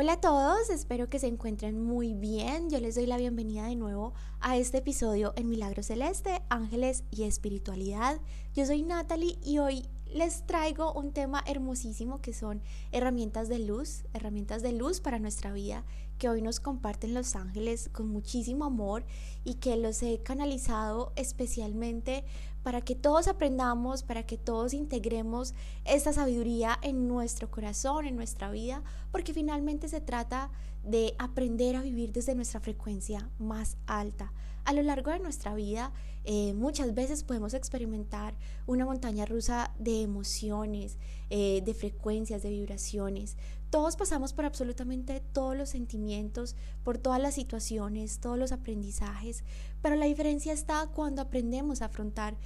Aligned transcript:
Hola 0.00 0.12
a 0.12 0.20
todos, 0.20 0.70
espero 0.70 1.08
que 1.08 1.18
se 1.18 1.26
encuentren 1.26 1.82
muy 1.82 2.14
bien. 2.14 2.70
Yo 2.70 2.78
les 2.78 2.94
doy 2.94 3.06
la 3.06 3.16
bienvenida 3.16 3.66
de 3.66 3.74
nuevo 3.74 4.14
a 4.38 4.56
este 4.56 4.78
episodio 4.78 5.32
en 5.34 5.48
Milagro 5.48 5.82
Celeste, 5.82 6.40
Ángeles 6.50 7.02
y 7.10 7.24
Espiritualidad. 7.24 8.20
Yo 8.54 8.64
soy 8.64 8.84
Natalie 8.84 9.40
y 9.42 9.58
hoy 9.58 9.88
les 10.06 10.46
traigo 10.46 10.92
un 10.92 11.12
tema 11.12 11.42
hermosísimo 11.48 12.20
que 12.20 12.32
son 12.32 12.62
herramientas 12.92 13.48
de 13.48 13.58
luz, 13.58 14.04
herramientas 14.12 14.62
de 14.62 14.70
luz 14.70 15.00
para 15.00 15.18
nuestra 15.18 15.52
vida 15.52 15.84
que 16.18 16.28
hoy 16.28 16.42
nos 16.42 16.60
comparten 16.60 17.12
los 17.12 17.34
ángeles 17.34 17.88
con 17.92 18.08
muchísimo 18.08 18.66
amor 18.66 19.04
y 19.44 19.54
que 19.54 19.76
los 19.76 20.02
he 20.04 20.22
canalizado 20.22 21.12
especialmente 21.16 22.24
para 22.68 22.82
que 22.82 22.94
todos 22.94 23.28
aprendamos, 23.28 24.02
para 24.02 24.24
que 24.24 24.36
todos 24.36 24.74
integremos 24.74 25.54
esta 25.86 26.12
sabiduría 26.12 26.78
en 26.82 27.08
nuestro 27.08 27.50
corazón, 27.50 28.04
en 28.04 28.14
nuestra 28.14 28.50
vida, 28.50 28.82
porque 29.10 29.32
finalmente 29.32 29.88
se 29.88 30.02
trata 30.02 30.50
de 30.84 31.14
aprender 31.18 31.76
a 31.76 31.80
vivir 31.80 32.12
desde 32.12 32.34
nuestra 32.34 32.60
frecuencia 32.60 33.30
más 33.38 33.78
alta. 33.86 34.34
A 34.68 34.74
lo 34.74 34.82
largo 34.82 35.10
de 35.10 35.18
nuestra 35.18 35.54
vida 35.54 35.94
eh, 36.24 36.52
muchas 36.52 36.92
veces 36.92 37.22
podemos 37.22 37.54
experimentar 37.54 38.36
una 38.66 38.84
montaña 38.84 39.24
rusa 39.24 39.72
de 39.78 40.02
emociones, 40.02 40.98
eh, 41.30 41.62
de 41.64 41.72
frecuencias, 41.72 42.42
de 42.42 42.50
vibraciones. 42.50 43.38
Todos 43.70 43.96
pasamos 43.96 44.34
por 44.34 44.44
absolutamente 44.44 45.22
todos 45.32 45.56
los 45.56 45.70
sentimientos, 45.70 46.54
por 46.84 46.98
todas 46.98 47.18
las 47.18 47.34
situaciones, 47.34 48.20
todos 48.20 48.36
los 48.36 48.52
aprendizajes, 48.52 49.42
pero 49.80 49.96
la 49.96 50.04
diferencia 50.04 50.52
está 50.52 50.86
cuando 50.88 51.22
aprendemos 51.22 51.80
a 51.80 51.86
afrontar 51.86 52.36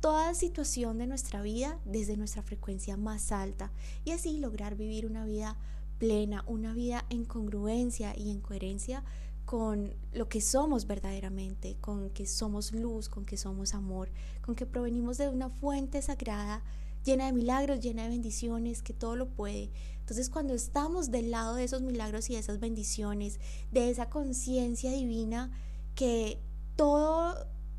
toda 0.00 0.34
situación 0.34 0.98
de 0.98 1.06
nuestra 1.06 1.42
vida 1.42 1.78
desde 1.84 2.16
nuestra 2.16 2.42
frecuencia 2.42 2.96
más 2.96 3.30
alta 3.30 3.70
y 4.04 4.10
así 4.10 4.38
lograr 4.40 4.74
vivir 4.74 5.06
una 5.06 5.24
vida 5.24 5.56
plena, 5.98 6.42
una 6.48 6.74
vida 6.74 7.04
en 7.08 7.24
congruencia 7.24 8.14
y 8.16 8.32
en 8.32 8.40
coherencia 8.40 9.04
con 9.48 9.94
lo 10.12 10.28
que 10.28 10.42
somos 10.42 10.86
verdaderamente, 10.86 11.78
con 11.80 12.10
que 12.10 12.26
somos 12.26 12.72
luz, 12.72 13.08
con 13.08 13.24
que 13.24 13.38
somos 13.38 13.72
amor, 13.72 14.10
con 14.42 14.54
que 14.54 14.66
provenimos 14.66 15.16
de 15.16 15.30
una 15.30 15.48
fuente 15.48 16.02
sagrada 16.02 16.62
llena 17.02 17.24
de 17.24 17.32
milagros, 17.32 17.80
llena 17.80 18.02
de 18.02 18.10
bendiciones, 18.10 18.82
que 18.82 18.92
todo 18.92 19.16
lo 19.16 19.30
puede. 19.30 19.70
Entonces 20.00 20.28
cuando 20.28 20.52
estamos 20.52 21.10
del 21.10 21.30
lado 21.30 21.54
de 21.54 21.64
esos 21.64 21.80
milagros 21.80 22.28
y 22.28 22.34
de 22.34 22.40
esas 22.40 22.60
bendiciones, 22.60 23.40
de 23.70 23.88
esa 23.88 24.10
conciencia 24.10 24.92
divina, 24.92 25.50
que 25.94 26.42
todo 26.76 27.34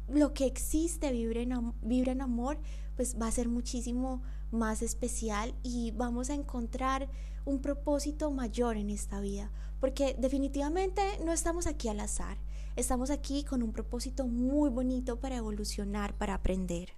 lo 0.07 0.33
que 0.33 0.47
existe 0.47 1.11
vibra 1.11 1.41
en, 1.41 1.73
vibra 1.83 2.13
en 2.13 2.21
amor, 2.21 2.57
pues 3.00 3.16
va 3.16 3.28
a 3.28 3.31
ser 3.31 3.47
muchísimo 3.47 4.22
más 4.52 4.81
especial 4.81 5.55
y 5.64 5.92
vamos 5.92 6.30
a 6.30 6.33
encontrar 6.33 7.09
un 7.45 7.61
propósito 7.61 8.30
mayor 8.30 8.75
en 8.75 8.89
esta 8.89 9.22
vida, 9.22 9.53
porque 9.80 10.17
definitivamente 10.19 11.02
no 11.23 11.31
estamos 11.31 11.66
aquí 11.66 11.88
al 11.88 12.02
azar, 12.02 12.38
estamos 12.75 13.09
aquí 13.09 13.45
con 13.45 13.64
un 13.64 13.72
propósito 13.72 14.27
muy 14.27 14.70
bonito 14.70 15.17
para 15.17 15.38
evolucionar, 15.38 16.17
para 16.17 16.33
aprender. 16.33 16.89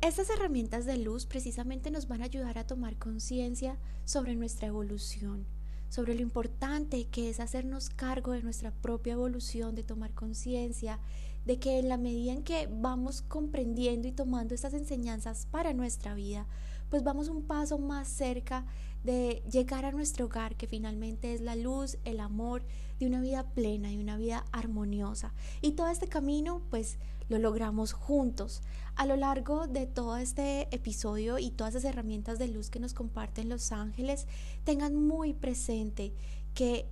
Estas 0.00 0.30
herramientas 0.30 0.86
de 0.86 0.96
luz 0.96 1.26
precisamente 1.26 1.90
nos 1.90 2.08
van 2.08 2.22
a 2.22 2.24
ayudar 2.24 2.56
a 2.56 2.66
tomar 2.66 2.96
conciencia 2.96 3.78
sobre 4.06 4.36
nuestra 4.36 4.68
evolución, 4.68 5.46
sobre 5.90 6.14
lo 6.14 6.22
importante 6.22 7.08
que 7.08 7.28
es 7.28 7.40
hacernos 7.40 7.90
cargo 7.90 8.32
de 8.32 8.42
nuestra 8.42 8.70
propia 8.70 9.12
evolución, 9.12 9.74
de 9.74 9.82
tomar 9.82 10.14
conciencia 10.14 10.98
de 11.44 11.58
que 11.58 11.78
en 11.78 11.88
la 11.88 11.96
medida 11.96 12.32
en 12.32 12.42
que 12.42 12.68
vamos 12.70 13.22
comprendiendo 13.22 14.08
y 14.08 14.12
tomando 14.12 14.54
estas 14.54 14.74
enseñanzas 14.74 15.46
para 15.50 15.72
nuestra 15.72 16.14
vida, 16.14 16.46
pues 16.88 17.02
vamos 17.02 17.28
un 17.28 17.42
paso 17.42 17.78
más 17.78 18.08
cerca 18.08 18.66
de 19.02 19.42
llegar 19.50 19.84
a 19.84 19.92
nuestro 19.92 20.26
hogar, 20.26 20.56
que 20.56 20.66
finalmente 20.66 21.32
es 21.32 21.40
la 21.40 21.56
luz, 21.56 21.98
el 22.04 22.20
amor 22.20 22.62
de 23.00 23.06
una 23.06 23.20
vida 23.20 23.44
plena 23.50 23.90
y 23.90 23.98
una 23.98 24.16
vida 24.16 24.44
armoniosa. 24.52 25.32
Y 25.60 25.72
todo 25.72 25.88
este 25.88 26.06
camino, 26.06 26.62
pues 26.70 26.98
lo 27.28 27.38
logramos 27.38 27.92
juntos. 27.92 28.62
A 28.94 29.06
lo 29.06 29.16
largo 29.16 29.66
de 29.66 29.86
todo 29.86 30.18
este 30.18 30.68
episodio 30.74 31.38
y 31.38 31.50
todas 31.50 31.74
las 31.74 31.84
herramientas 31.84 32.38
de 32.38 32.48
luz 32.48 32.68
que 32.68 32.78
nos 32.78 32.94
comparten 32.94 33.48
los 33.48 33.72
ángeles, 33.72 34.26
tengan 34.64 34.94
muy 34.94 35.32
presente 35.32 36.12
que 36.54 36.86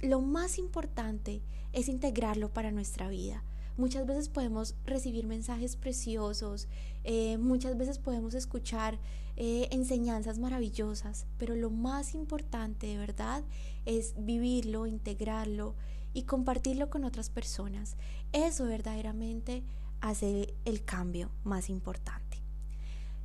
lo 0.00 0.20
más 0.20 0.58
importante 0.58 1.42
es 1.72 1.88
integrarlo 1.88 2.52
para 2.52 2.72
nuestra 2.72 3.08
vida. 3.08 3.44
Muchas 3.78 4.06
veces 4.06 4.28
podemos 4.28 4.74
recibir 4.84 5.26
mensajes 5.26 5.76
preciosos, 5.76 6.68
eh, 7.04 7.38
muchas 7.38 7.78
veces 7.78 7.98
podemos 7.98 8.34
escuchar 8.34 8.98
eh, 9.36 9.68
enseñanzas 9.70 10.38
maravillosas, 10.38 11.24
pero 11.38 11.56
lo 11.56 11.70
más 11.70 12.14
importante 12.14 12.86
de 12.86 12.98
verdad 12.98 13.42
es 13.86 14.14
vivirlo, 14.18 14.86
integrarlo 14.86 15.74
y 16.12 16.24
compartirlo 16.24 16.90
con 16.90 17.04
otras 17.04 17.30
personas. 17.30 17.96
Eso 18.32 18.66
verdaderamente 18.66 19.62
hace 20.02 20.54
el 20.66 20.84
cambio 20.84 21.30
más 21.42 21.70
importante. 21.70 22.42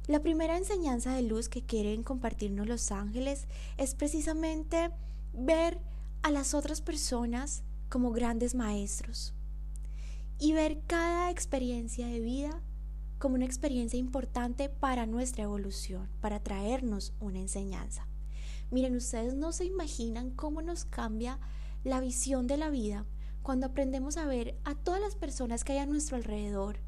La 0.07 0.21
primera 0.21 0.55
enseñanza 0.55 1.13
de 1.13 1.23
luz 1.23 1.49
que 1.49 1.65
quieren 1.65 2.03
compartirnos 2.03 2.67
los 2.67 2.93
ángeles 2.93 3.47
es 3.77 3.95
precisamente 3.95 4.91
ver 5.33 5.77
a 6.21 6.31
las 6.31 6.53
otras 6.53 6.79
personas 6.79 7.63
como 7.89 8.11
grandes 8.11 8.55
maestros 8.55 9.33
y 10.39 10.53
ver 10.53 10.81
cada 10.87 11.31
experiencia 11.31 12.07
de 12.07 12.19
vida 12.19 12.61
como 13.17 13.35
una 13.35 13.45
experiencia 13.45 13.97
importante 13.97 14.69
para 14.69 15.05
nuestra 15.05 15.43
evolución, 15.43 16.09
para 16.21 16.41
traernos 16.41 17.13
una 17.19 17.39
enseñanza. 17.39 18.07
Miren, 18.69 18.95
ustedes 18.95 19.33
no 19.33 19.51
se 19.51 19.65
imaginan 19.65 20.29
cómo 20.31 20.61
nos 20.61 20.85
cambia 20.85 21.39
la 21.83 21.99
visión 21.99 22.47
de 22.47 22.57
la 22.57 22.69
vida 22.69 23.05
cuando 23.41 23.67
aprendemos 23.67 24.17
a 24.17 24.25
ver 24.25 24.59
a 24.65 24.75
todas 24.75 25.01
las 25.01 25.15
personas 25.15 25.63
que 25.63 25.73
hay 25.73 25.79
a 25.79 25.85
nuestro 25.85 26.17
alrededor, 26.17 26.79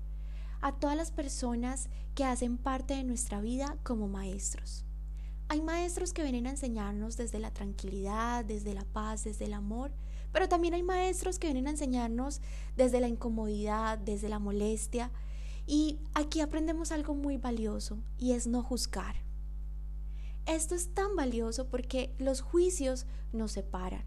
a 0.62 0.74
todas 0.74 0.98
las 0.98 1.12
personas 1.12 1.90
que 2.16 2.26
hacen 2.26 2.58
parte 2.58 2.96
de 2.96 3.04
nuestra 3.04 3.40
vida 3.40 3.78
como 3.84 4.08
maestros. 4.08 4.86
Hay 5.48 5.62
maestros 5.62 6.14
que 6.14 6.22
vienen 6.22 6.46
a 6.46 6.52
enseñarnos 6.52 7.18
desde 7.18 7.40
la 7.40 7.52
tranquilidad, 7.52 8.46
desde 8.46 8.74
la 8.74 8.84
paz, 8.84 9.24
desde 9.24 9.46
el 9.46 9.54
amor, 9.54 9.92
pero 10.32 10.50
también 10.50 10.74
hay 10.74 10.84
maestros 10.84 11.40
que 11.40 11.48
vienen 11.48 11.68
a 11.68 11.72
enseñarnos 11.72 12.42
desde 12.76 13.00
la 13.00 13.08
incomodidad, 13.08 13.98
desde 13.98 14.30
la 14.30 14.40
molestia. 14.40 15.12
Y 15.66 16.00
aquí 16.14 16.42
aprendemos 16.42 16.92
algo 16.92 17.14
muy 17.16 17.38
valioso 17.38 18.00
y 18.18 18.34
es 18.34 18.48
no 18.48 18.64
juzgar. 18.64 19.16
Esto 20.46 20.74
es 20.76 20.94
tan 20.94 21.16
valioso 21.16 21.68
porque 21.68 22.16
los 22.18 22.42
juicios 22.42 23.06
nos 23.32 23.52
separan. 23.52 24.04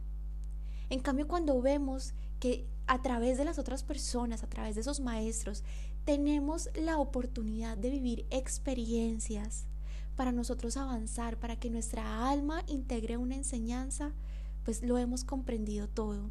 En 0.90 1.00
cambio, 1.00 1.28
cuando 1.28 1.60
vemos 1.62 2.14
que 2.40 2.66
a 2.86 3.00
través 3.00 3.38
de 3.38 3.44
las 3.44 3.58
otras 3.58 3.84
personas, 3.84 4.42
a 4.42 4.48
través 4.48 4.74
de 4.74 4.80
esos 4.80 5.00
maestros, 5.00 5.62
tenemos 6.04 6.68
la 6.74 6.98
oportunidad 6.98 7.78
de 7.78 7.90
vivir 7.90 8.26
experiencias 8.30 9.66
para 10.16 10.32
nosotros 10.32 10.76
avanzar, 10.76 11.38
para 11.38 11.56
que 11.56 11.70
nuestra 11.70 12.28
alma 12.28 12.64
integre 12.66 13.16
una 13.16 13.36
enseñanza, 13.36 14.12
pues 14.64 14.82
lo 14.82 14.98
hemos 14.98 15.24
comprendido 15.24 15.88
todo. 15.88 16.30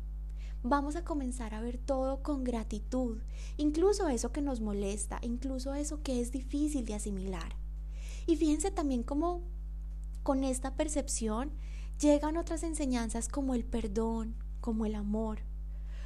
Vamos 0.64 0.96
a 0.96 1.04
comenzar 1.04 1.56
a 1.56 1.62
ver 1.62 1.78
todo 1.80 2.22
con 2.22 2.44
gratitud, 2.44 3.18
incluso 3.58 4.10
eso 4.10 4.32
que 4.32 4.42
nos 4.42 4.62
molesta, 4.62 5.20
incluso 5.24 5.74
eso 5.74 6.04
que 6.04 6.22
es 6.22 6.32
difícil 6.32 6.86
de 6.86 6.94
asimilar. 6.94 7.56
Y 8.28 8.36
fíjense 8.36 8.70
también 8.70 9.02
cómo 9.02 9.42
con 10.22 10.44
esta 10.44 10.76
percepción 10.76 11.52
llegan 12.00 12.38
otras 12.38 12.64
enseñanzas 12.64 13.28
como 13.28 13.56
el 13.56 13.66
perdón, 13.66 14.36
como 14.60 14.86
el 14.86 14.96
amor. 14.96 15.40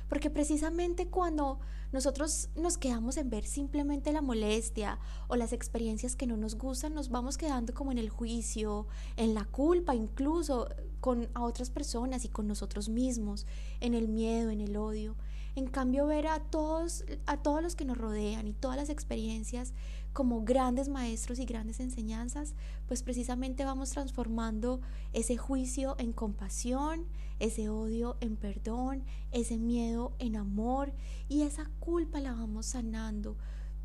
Porque 0.08 0.30
precisamente 0.30 1.08
cuando 1.08 1.60
nosotros 1.92 2.50
nos 2.56 2.78
quedamos 2.78 3.18
en 3.18 3.30
ver 3.30 3.46
simplemente 3.46 4.12
la 4.12 4.22
molestia 4.22 5.00
o 5.28 5.36
las 5.36 5.54
experiencias 5.54 6.16
que 6.16 6.28
no 6.28 6.38
nos 6.38 6.56
gustan, 6.56 6.94
nos 6.94 7.10
vamos 7.10 7.38
quedando 7.38 7.74
como 7.74 7.92
en 7.92 7.98
el 7.98 8.10
juicio, 8.10 8.88
en 9.18 9.34
la 9.34 9.46
culpa 9.46 9.96
incluso 9.96 10.70
con 11.00 11.30
a 11.34 11.44
otras 11.44 11.70
personas 11.70 12.26
y 12.26 12.30
con 12.30 12.48
nosotros 12.48 12.90
mismos, 12.90 13.46
en 13.80 13.94
el 13.94 14.08
miedo, 14.08 14.50
en 14.50 14.62
el 14.62 14.76
odio. 14.78 15.16
En 15.56 15.68
cambio, 15.68 16.06
ver 16.06 16.28
a 16.28 16.40
todos, 16.40 17.06
a 17.26 17.38
todos 17.38 17.64
los 17.64 17.76
que 17.76 17.86
nos 17.86 17.98
rodean 17.98 18.48
y 18.48 18.54
todas 18.54 18.76
las 18.76 18.90
experiencias 18.90 19.74
como 20.12 20.44
grandes 20.44 20.88
maestros 20.90 21.40
y 21.40 21.46
grandes 21.46 21.80
enseñanzas, 21.80 22.56
pues 22.88 23.04
precisamente 23.04 23.66
vamos 23.66 23.90
transformando 23.90 24.82
ese 25.14 25.38
juicio 25.38 25.96
en 25.98 26.14
compasión, 26.14 27.06
ese 27.40 27.70
odio 27.70 28.18
en 28.22 28.38
perdón, 28.38 29.04
ese 29.32 29.58
miedo 29.58 30.14
en 30.20 30.36
amor 30.36 30.94
y 31.28 31.42
esa 31.42 31.70
culpa 31.80 32.20
la 32.20 32.34
vamos 32.34 32.68
sanando. 32.68 33.38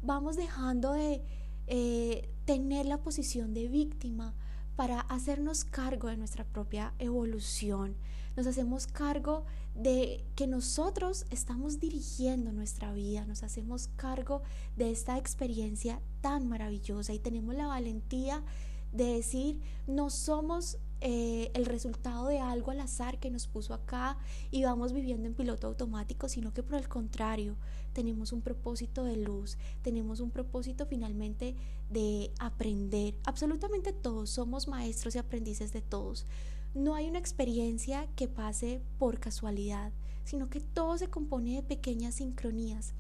Vamos 0.03 0.37
dejando 0.37 0.93
de 0.93 1.23
eh, 1.67 2.29
tener 2.45 2.87
la 2.87 2.99
posición 2.99 3.55
de 3.55 3.69
víctima 3.69 4.35
para 4.77 5.01
hacernos 5.01 5.65
cargo 5.65 6.09
de 6.09 6.17
nuestra 6.17 6.45
propia 6.45 6.95
evolución. 6.99 7.97
Nos 8.37 8.47
hacemos 8.47 8.87
cargo 8.87 9.45
de 9.81 10.23
que 10.35 10.47
nosotros 10.47 11.25
estamos 11.31 11.81
dirigiendo 11.81 12.53
nuestra 12.53 12.93
vida, 12.93 13.25
nos 13.25 13.43
hacemos 13.43 13.89
cargo 13.97 14.43
de 14.77 14.91
esta 14.91 15.17
experiencia 15.17 16.03
tan 16.21 16.49
maravillosa 16.49 17.15
y 17.15 17.19
tenemos 17.19 17.55
la 17.55 17.67
valentía 17.67 18.45
de 18.93 19.05
decir, 19.05 19.61
no 19.87 20.11
somos 20.11 20.77
eh, 21.01 21.51
el 21.55 21.65
resultado 21.65 22.27
de 22.27 22.41
algo 22.41 22.73
al 22.73 22.81
azar 22.81 23.19
que 23.19 23.31
nos 23.31 23.47
puso 23.47 23.73
acá 23.73 24.19
y 24.51 24.65
vamos 24.65 24.93
viviendo 24.93 25.27
en 25.27 25.35
piloto 25.35 25.69
automático, 25.69 26.29
sino 26.29 26.53
que 26.53 26.63
por 26.63 26.75
el 26.75 26.89
contrario, 26.89 27.57
tenemos 27.95 28.33
un 28.33 28.43
propósito 28.43 29.05
de 29.05 29.17
luz, 29.17 29.57
tenemos 29.81 30.21
un 30.21 30.31
propósito 30.31 30.85
finalmente 30.85 31.57
de 31.89 32.33
aprender. 32.39 33.15
Absolutamente 33.25 33.95
todos 33.95 34.29
somos 34.29 34.69
maestros 34.69 35.15
y 35.15 35.19
aprendices 35.19 35.73
de 35.73 35.81
todos. 35.81 36.27
No 36.75 36.95
hay 36.95 37.09
una 37.09 37.19
experiencia 37.19 38.07
que 38.15 38.29
pase 38.29 38.81
por 38.99 39.19
casualidad, 39.19 39.93
sino 40.25 40.49
que 40.49 40.61
todo 40.61 40.97
se 40.99 41.09
compone 41.09 41.57
de 41.57 41.63
pequeñas 41.65 42.17
sincronías. 42.17 42.95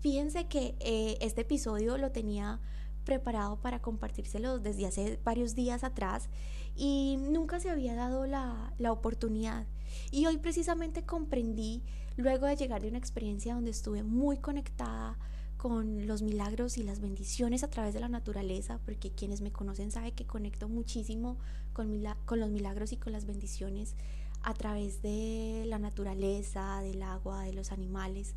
Fíjense 0.00 0.48
que 0.48 0.74
eh, 0.80 1.16
este 1.20 1.42
episodio 1.42 1.96
lo 1.96 2.10
tenía 2.10 2.60
preparado 3.04 3.60
para 3.60 3.80
compartírselo 3.80 4.58
desde 4.58 4.86
hace 4.86 5.20
varios 5.24 5.54
días 5.54 5.84
atrás 5.84 6.28
y 6.74 7.18
nunca 7.20 7.60
se 7.60 7.70
había 7.70 7.94
dado 7.94 8.26
la, 8.26 8.74
la 8.78 8.90
oportunidad. 8.90 9.66
Y 10.10 10.26
hoy 10.26 10.38
precisamente 10.38 11.04
comprendí, 11.04 11.82
luego 12.16 12.46
de 12.46 12.56
llegar 12.56 12.82
de 12.82 12.88
una 12.88 12.98
experiencia 12.98 13.54
donde 13.54 13.70
estuve 13.70 14.02
muy 14.02 14.38
conectada 14.38 15.18
con 15.60 16.06
los 16.06 16.22
milagros 16.22 16.78
y 16.78 16.82
las 16.82 17.00
bendiciones 17.00 17.62
a 17.64 17.68
través 17.68 17.92
de 17.92 18.00
la 18.00 18.08
naturaleza, 18.08 18.80
porque 18.86 19.10
quienes 19.10 19.42
me 19.42 19.52
conocen 19.52 19.90
saben 19.90 20.12
que 20.12 20.24
conecto 20.24 20.70
muchísimo 20.70 21.36
con, 21.74 22.02
con 22.24 22.40
los 22.40 22.48
milagros 22.48 22.92
y 22.92 22.96
con 22.96 23.12
las 23.12 23.26
bendiciones 23.26 23.94
a 24.42 24.54
través 24.54 25.02
de 25.02 25.64
la 25.66 25.78
naturaleza, 25.78 26.80
del 26.80 27.02
agua, 27.02 27.42
de 27.42 27.52
los 27.52 27.72
animales. 27.72 28.34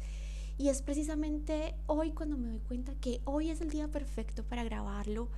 Y 0.57 0.67
es 0.67 0.81
precisamente 0.81 1.75
hoy 1.85 2.11
cuando 2.11 2.37
me 2.37 2.49
doy 2.49 2.59
cuenta 2.59 2.93
que 2.95 3.21
hoy 3.23 3.51
es 3.51 3.61
el 3.61 3.69
día 3.69 3.87
perfecto 3.87 4.43
para 4.43 4.65
grabarlo, 4.65 5.29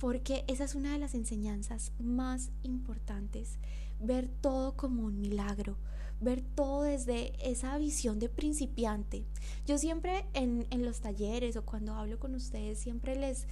porque 0.00 0.44
esa 0.48 0.64
es 0.64 0.74
una 0.74 0.92
de 0.92 0.98
las 0.98 1.14
enseñanzas 1.14 1.92
más 2.00 2.50
importantes, 2.64 3.60
ver 4.00 4.28
todo 4.40 4.76
como 4.76 5.04
un 5.04 5.20
milagro, 5.20 5.76
ver 6.20 6.42
todo 6.42 6.82
desde 6.82 7.32
esa 7.48 7.76
visión 7.78 8.18
de 8.18 8.28
principiante. 8.28 9.24
Yo 9.66 9.78
siempre 9.78 10.26
en, 10.34 10.66
en 10.70 10.84
los 10.84 11.00
talleres 11.00 11.56
o 11.56 11.64
cuando 11.64 11.94
hablo 11.94 12.18
con 12.18 12.34
ustedes, 12.34 12.78
siempre 12.78 13.16
les, 13.16 13.46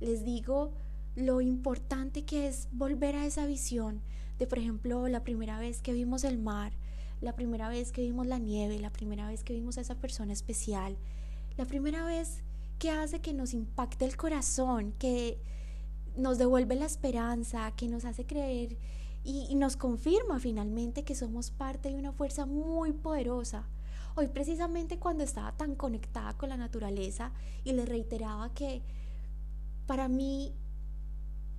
les 0.00 0.24
digo 0.24 0.72
lo 1.14 1.40
importante 1.40 2.24
que 2.24 2.46
es 2.46 2.68
volver 2.72 3.16
a 3.16 3.26
esa 3.26 3.46
visión 3.46 4.00
de, 4.38 4.46
por 4.46 4.58
ejemplo, 4.58 5.08
la 5.08 5.24
primera 5.24 5.58
vez 5.58 5.82
que 5.82 5.92
vimos 5.92 6.24
el 6.24 6.38
mar, 6.38 6.72
la 7.20 7.34
primera 7.34 7.68
vez 7.68 7.92
que 7.92 8.02
vimos 8.02 8.26
la 8.26 8.38
nieve, 8.38 8.78
la 8.78 8.90
primera 8.90 9.28
vez 9.28 9.44
que 9.44 9.52
vimos 9.52 9.78
a 9.78 9.82
esa 9.82 9.96
persona 9.96 10.32
especial, 10.32 10.96
la 11.56 11.66
primera 11.66 12.04
vez 12.04 12.42
que 12.78 12.90
hace 12.90 13.20
que 13.20 13.32
nos 13.32 13.54
impacte 13.54 14.04
el 14.04 14.16
corazón, 14.16 14.92
que 14.98 15.38
nos 16.16 16.38
devuelve 16.38 16.74
la 16.74 16.86
esperanza, 16.86 17.72
que 17.76 17.88
nos 17.88 18.04
hace 18.04 18.26
creer 18.26 18.76
y, 19.24 19.54
nos 19.54 19.76
confirma 19.76 20.40
finalmente 20.40 21.04
que 21.04 21.14
somos 21.14 21.50
parte 21.50 21.88
de 21.88 21.94
una 21.94 22.12
fuerza 22.12 22.46
muy 22.46 22.92
poderosa. 22.92 23.68
Hoy 24.14 24.28
precisamente 24.28 24.98
cuando 24.98 25.24
estaba 25.24 25.52
tan 25.52 25.74
conectada 25.74 26.36
con 26.36 26.48
la 26.48 26.56
naturaleza 26.56 27.32
y 27.64 27.72
le 27.72 27.86
reiteraba 27.86 28.52
que 28.52 28.82
para 29.86 30.08
mí 30.08 30.52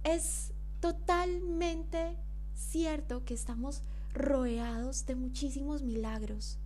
es 0.03 0.53
totalmente 0.79 2.17
cierto 2.53 3.23
que 3.23 3.33
estamos 3.33 3.81
rodeados 4.13 5.05
de 5.05 5.15
muchísimos 5.15 5.81
milagros. 5.81 6.59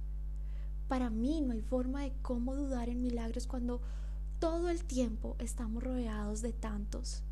Para 0.88 1.10
mí 1.10 1.42
no 1.42 1.54
hay 1.54 1.62
forma 1.62 2.02
de 2.02 2.14
cómo 2.22 2.56
dudar 2.56 2.90
en 2.90 3.02
milagros 3.02 3.46
cuando 3.46 3.82
todo 4.40 4.70
el 4.70 4.84
tiempo 4.84 5.36
estamos 5.40 5.84
rodeados 5.84 6.42
de 6.42 6.54
tantos. 6.54 7.24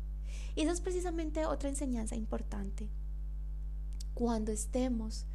Y 0.54 0.62
esa 0.62 0.72
es 0.72 0.80
precisamente 0.80 1.44
otra 1.46 1.68
enseñanza 1.68 2.16
importante. 2.16 2.88
Cuando 4.16 4.50
estemos 4.50 5.26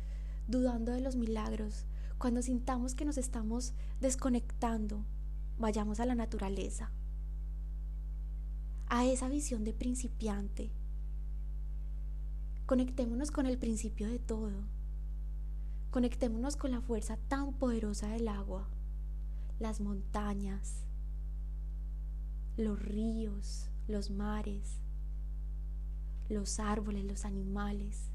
dudando 0.47 0.91
de 0.91 1.01
los 1.01 1.15
milagros, 1.15 1.85
cuando 2.17 2.41
sintamos 2.41 2.95
que 2.95 3.05
nos 3.05 3.17
estamos 3.17 3.73
desconectando, 3.99 5.05
vayamos 5.59 5.99
a 5.99 6.05
la 6.05 6.15
naturaleza, 6.15 6.91
a 8.87 9.05
esa 9.05 9.29
visión 9.29 9.63
de 9.63 9.73
principiante, 9.73 10.71
Conectémonos 12.71 13.31
con 13.31 13.47
el 13.47 13.57
principio 13.57 14.07
de 14.07 14.17
todo. 14.17 14.63
Conectémonos 15.89 16.55
con 16.55 16.71
la 16.71 16.79
fuerza 16.79 17.17
tan 17.27 17.53
poderosa 17.53 18.07
del 18.07 18.29
agua, 18.29 18.69
las 19.59 19.81
montañas, 19.81 20.85
los 22.55 22.81
ríos, 22.81 23.69
los 23.89 24.09
mares, 24.09 24.79
los 26.29 26.61
árboles, 26.61 27.03
los 27.03 27.25
animales. 27.25 28.10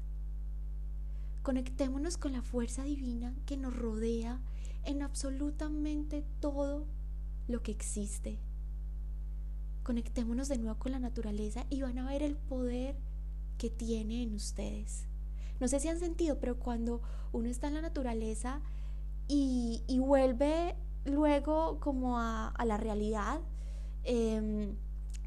Conectémonos 1.47 2.17
con 2.17 2.33
la 2.33 2.41
fuerza 2.41 2.83
divina 2.83 3.33
que 3.45 3.55
nos 3.55 3.73
rodea 3.73 4.41
en 4.83 5.01
absolutamente 5.01 6.25
todo 6.41 6.85
lo 7.47 7.63
que 7.63 7.71
existe. 7.71 8.37
Conectémonos 9.81 10.49
de 10.49 10.57
nuevo 10.57 10.77
con 10.77 10.91
la 10.91 10.99
naturaleza 10.99 11.65
y 11.69 11.83
van 11.83 11.99
a 11.99 12.09
ver 12.09 12.21
el 12.21 12.35
poder 12.35 12.97
que 13.57 13.69
tiene 13.69 14.23
en 14.23 14.33
ustedes. 14.33 15.05
No 15.61 15.69
sé 15.69 15.79
si 15.79 15.87
han 15.87 15.99
sentido, 15.99 16.37
pero 16.41 16.59
cuando 16.59 17.01
uno 17.31 17.47
está 17.47 17.69
en 17.69 17.75
la 17.75 17.81
naturaleza 17.81 18.59
y, 19.29 19.85
vuelve 20.01 20.75
luego 21.05 21.79
como 21.79 22.19
a, 22.19 22.53
la 22.65 22.75
realidad 22.75 23.39
em, 24.03 24.75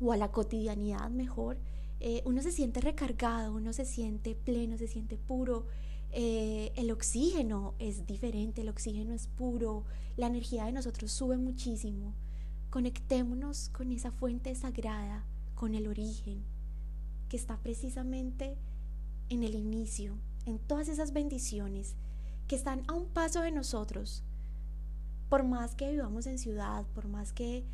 o 0.03 0.13
a 0.13 0.19
la 0.19 0.31
cotidianidad 0.31 1.09
mejor, 1.09 1.57
eh, 1.99 2.21
uno 2.27 2.43
se 2.43 2.53
siente 2.53 2.83
recargado, 2.83 3.55
uno 3.55 3.73
se 3.73 3.87
siente 3.87 4.35
pleno, 4.35 4.77
se 4.77 4.87
siente 4.87 5.17
puro. 5.17 5.67
Eh, 6.13 6.73
el 6.77 6.91
oxígeno 6.91 7.75
es 7.79 8.07
diferente, 8.07 8.63
el 8.63 8.69
oxígeno 8.69 9.13
es 9.15 9.29
puro, 9.29 9.85
la 10.17 10.27
energía 10.27 10.65
de 10.65 10.73
nosotros 10.73 11.13
sube 11.13 11.37
muchísimo. 11.37 12.15
Conectémonos 12.71 13.69
con 13.69 13.93
esa 13.93 14.11
fuente 14.11 14.55
sagrada, 14.55 15.25
con 15.55 15.75
el 15.75 15.87
origen, 15.87 16.45
que 17.29 17.37
está 17.37 17.59
precisamente 17.59 18.57
en 19.29 19.45
el 19.45 19.55
inicio, 19.55 20.19
en 20.47 20.59
todas 20.59 20.89
esas 20.89 21.13
bendiciones 21.13 21.97
que 22.49 22.57
están 22.57 22.83
a 22.89 22.95
un 22.95 23.07
paso 23.07 23.43
de 23.43 23.53
nosotros. 23.53 24.25
Por 25.29 25.45
más 25.45 25.77
que 25.77 25.91
vivamos 25.93 26.27
en 26.27 26.39
ciudad, 26.39 26.85
por 26.95 27.07
más 27.07 27.33
que 27.33 27.65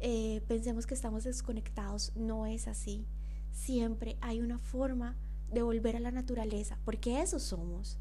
eh, 0.00 0.42
pensemos 0.46 0.86
que 0.86 0.92
estamos 0.92 1.24
desconectados, 1.24 2.12
no 2.14 2.44
es 2.44 2.68
así. 2.68 3.06
Siempre 3.52 4.18
hay 4.20 4.40
una 4.40 4.58
forma 4.58 5.16
de 5.52 5.62
volver 5.62 5.96
a 5.96 6.00
la 6.00 6.10
naturaleza, 6.10 6.78
porque 6.84 7.20
eso 7.20 7.38
somos. 7.38 7.98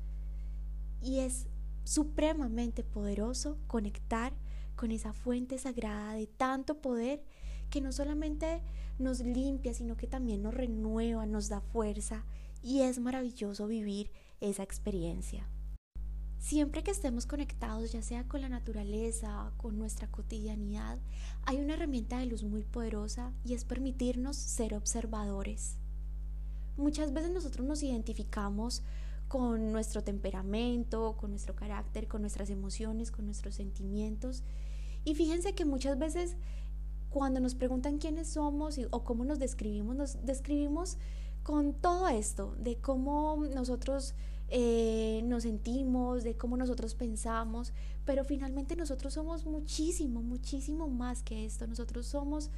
Y 1.02 1.20
es 1.20 1.48
supremamente 1.84 2.84
poderoso 2.84 3.58
conectar 3.68 4.34
con 4.76 4.92
esa 4.92 5.14
fuente 5.14 5.58
sagrada 5.58 6.14
de 6.14 6.28
tanto 6.28 6.82
poder 6.82 7.24
que 7.70 7.82
no 7.82 7.92
solamente 7.92 8.62
nos 9.00 9.20
limpia, 9.20 9.74
sino 9.74 9.98
que 9.98 10.08
también 10.08 10.42
nos 10.42 10.54
renueva, 10.54 11.26
nos 11.26 11.50
da 11.50 11.62
fuerza 11.62 12.26
y 12.62 12.82
es 12.82 13.00
maravilloso 13.00 13.68
vivir 13.68 14.12
esa 14.42 14.64
experiencia. 14.64 15.48
Siempre 16.40 16.84
que 16.84 16.92
estemos 16.92 17.26
conectados, 17.26 17.92
ya 17.92 18.02
sea 18.02 18.28
con 18.28 18.42
la 18.42 18.50
naturaleza, 18.50 19.52
con 19.58 19.78
nuestra 19.80 20.08
cotidianidad, 20.08 21.00
hay 21.44 21.58
una 21.58 21.74
herramienta 21.74 22.20
de 22.20 22.28
luz 22.28 22.44
muy 22.44 22.64
poderosa 22.64 23.34
y 23.44 23.54
es 23.54 23.66
permitirnos 23.66 24.36
ser 24.36 24.76
observadores. 24.76 25.78
Muchas 26.78 27.14
veces 27.14 27.32
nosotros 27.32 27.66
nos 27.66 27.84
identificamos 27.84 28.84
con 29.28 29.72
nuestro 29.72 30.04
temperamento, 30.04 31.16
con 31.18 31.32
nuestro 31.32 31.56
carácter, 31.56 32.08
con 32.08 32.22
nuestras 32.22 32.50
emociones, 32.50 33.12
con 33.12 33.26
nuestros 33.26 33.56
sentimientos. 33.56 34.44
Y 35.04 35.16
fíjense 35.16 35.56
que 35.56 35.66
muchas 35.66 35.98
veces 35.98 36.38
cuando 37.10 37.40
nos 37.40 37.56
preguntan 37.56 37.98
quiénes 37.98 38.28
somos 38.30 38.80
o 38.92 39.04
cómo 39.04 39.24
nos 39.24 39.40
describimos, 39.40 39.96
nos 39.96 40.26
describimos 40.26 40.98
con 41.44 41.74
todo 41.74 42.10
esto, 42.10 42.56
de 42.60 42.78
cómo 42.78 43.46
nosotros 43.54 44.16
eh, 44.50 45.22
nos 45.24 45.44
sentimos, 45.44 46.24
de 46.24 46.36
cómo 46.36 46.58
nosotros 46.58 46.94
pensamos, 46.94 47.72
pero 48.04 48.24
finalmente 48.26 48.76
nosotros 48.76 49.14
somos 49.14 49.46
muchísimo, 49.46 50.22
muchísimo 50.22 50.88
más 50.88 51.24
que 51.24 51.46
esto. 51.46 51.68
Nosotros 51.68 52.06
somos 52.06 52.52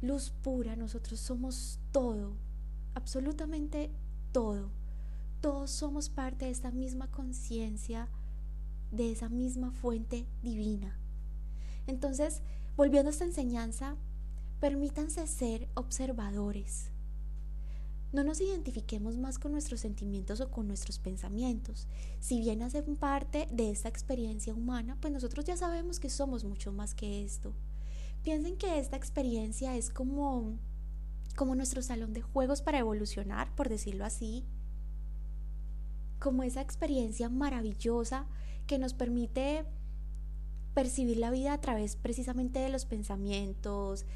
luz 0.00 0.30
pura, 0.30 0.74
nosotros 0.74 1.20
somos 1.20 1.78
todo, 1.92 2.32
absolutamente 2.94 3.90
todo. 4.32 4.70
Todos 5.40 5.70
somos 5.70 6.08
parte 6.08 6.44
de 6.44 6.50
esta 6.50 6.70
misma 6.70 7.10
conciencia, 7.10 8.08
de 8.90 9.10
esa 9.12 9.28
misma 9.28 9.72
fuente 9.72 10.26
divina. 10.42 10.96
Entonces, 11.86 12.42
Volviendo 12.74 13.10
a 13.10 13.12
esta 13.12 13.24
enseñanza, 13.24 13.96
permítanse 14.58 15.26
ser 15.26 15.68
observadores. 15.74 16.88
No 18.12 18.24
nos 18.24 18.40
identifiquemos 18.40 19.18
más 19.18 19.38
con 19.38 19.52
nuestros 19.52 19.80
sentimientos 19.80 20.40
o 20.40 20.50
con 20.50 20.68
nuestros 20.68 20.98
pensamientos. 20.98 21.86
Si 22.18 22.40
bien 22.40 22.62
hacen 22.62 22.96
parte 22.96 23.46
de 23.50 23.70
esta 23.70 23.90
experiencia 23.90 24.54
humana, 24.54 24.96
pues 25.02 25.12
nosotros 25.12 25.44
ya 25.44 25.56
sabemos 25.56 26.00
que 26.00 26.08
somos 26.08 26.44
mucho 26.44 26.72
más 26.72 26.94
que 26.94 27.24
esto. 27.24 27.54
Piensen 28.22 28.56
que 28.56 28.78
esta 28.78 28.96
experiencia 28.96 29.76
es 29.76 29.90
como 29.90 30.58
como 31.34 31.54
nuestro 31.54 31.82
salón 31.82 32.12
de 32.12 32.22
juegos 32.22 32.62
para 32.62 32.78
evolucionar, 32.78 33.54
por 33.54 33.68
decirlo 33.68 34.04
así. 34.04 34.44
como 36.18 36.44
esa 36.44 36.60
experiencia 36.60 37.28
maravillosa 37.28 38.26
que 38.68 38.78
nos 38.78 38.94
permite 38.94 39.64
percibir 40.72 41.16
la 41.16 41.30
vida 41.32 41.52
a 41.52 41.60
través 41.60 41.96
precisamente 41.96 42.60
de 42.60 42.68
los 42.68 42.84
pensamientos, 42.86 44.06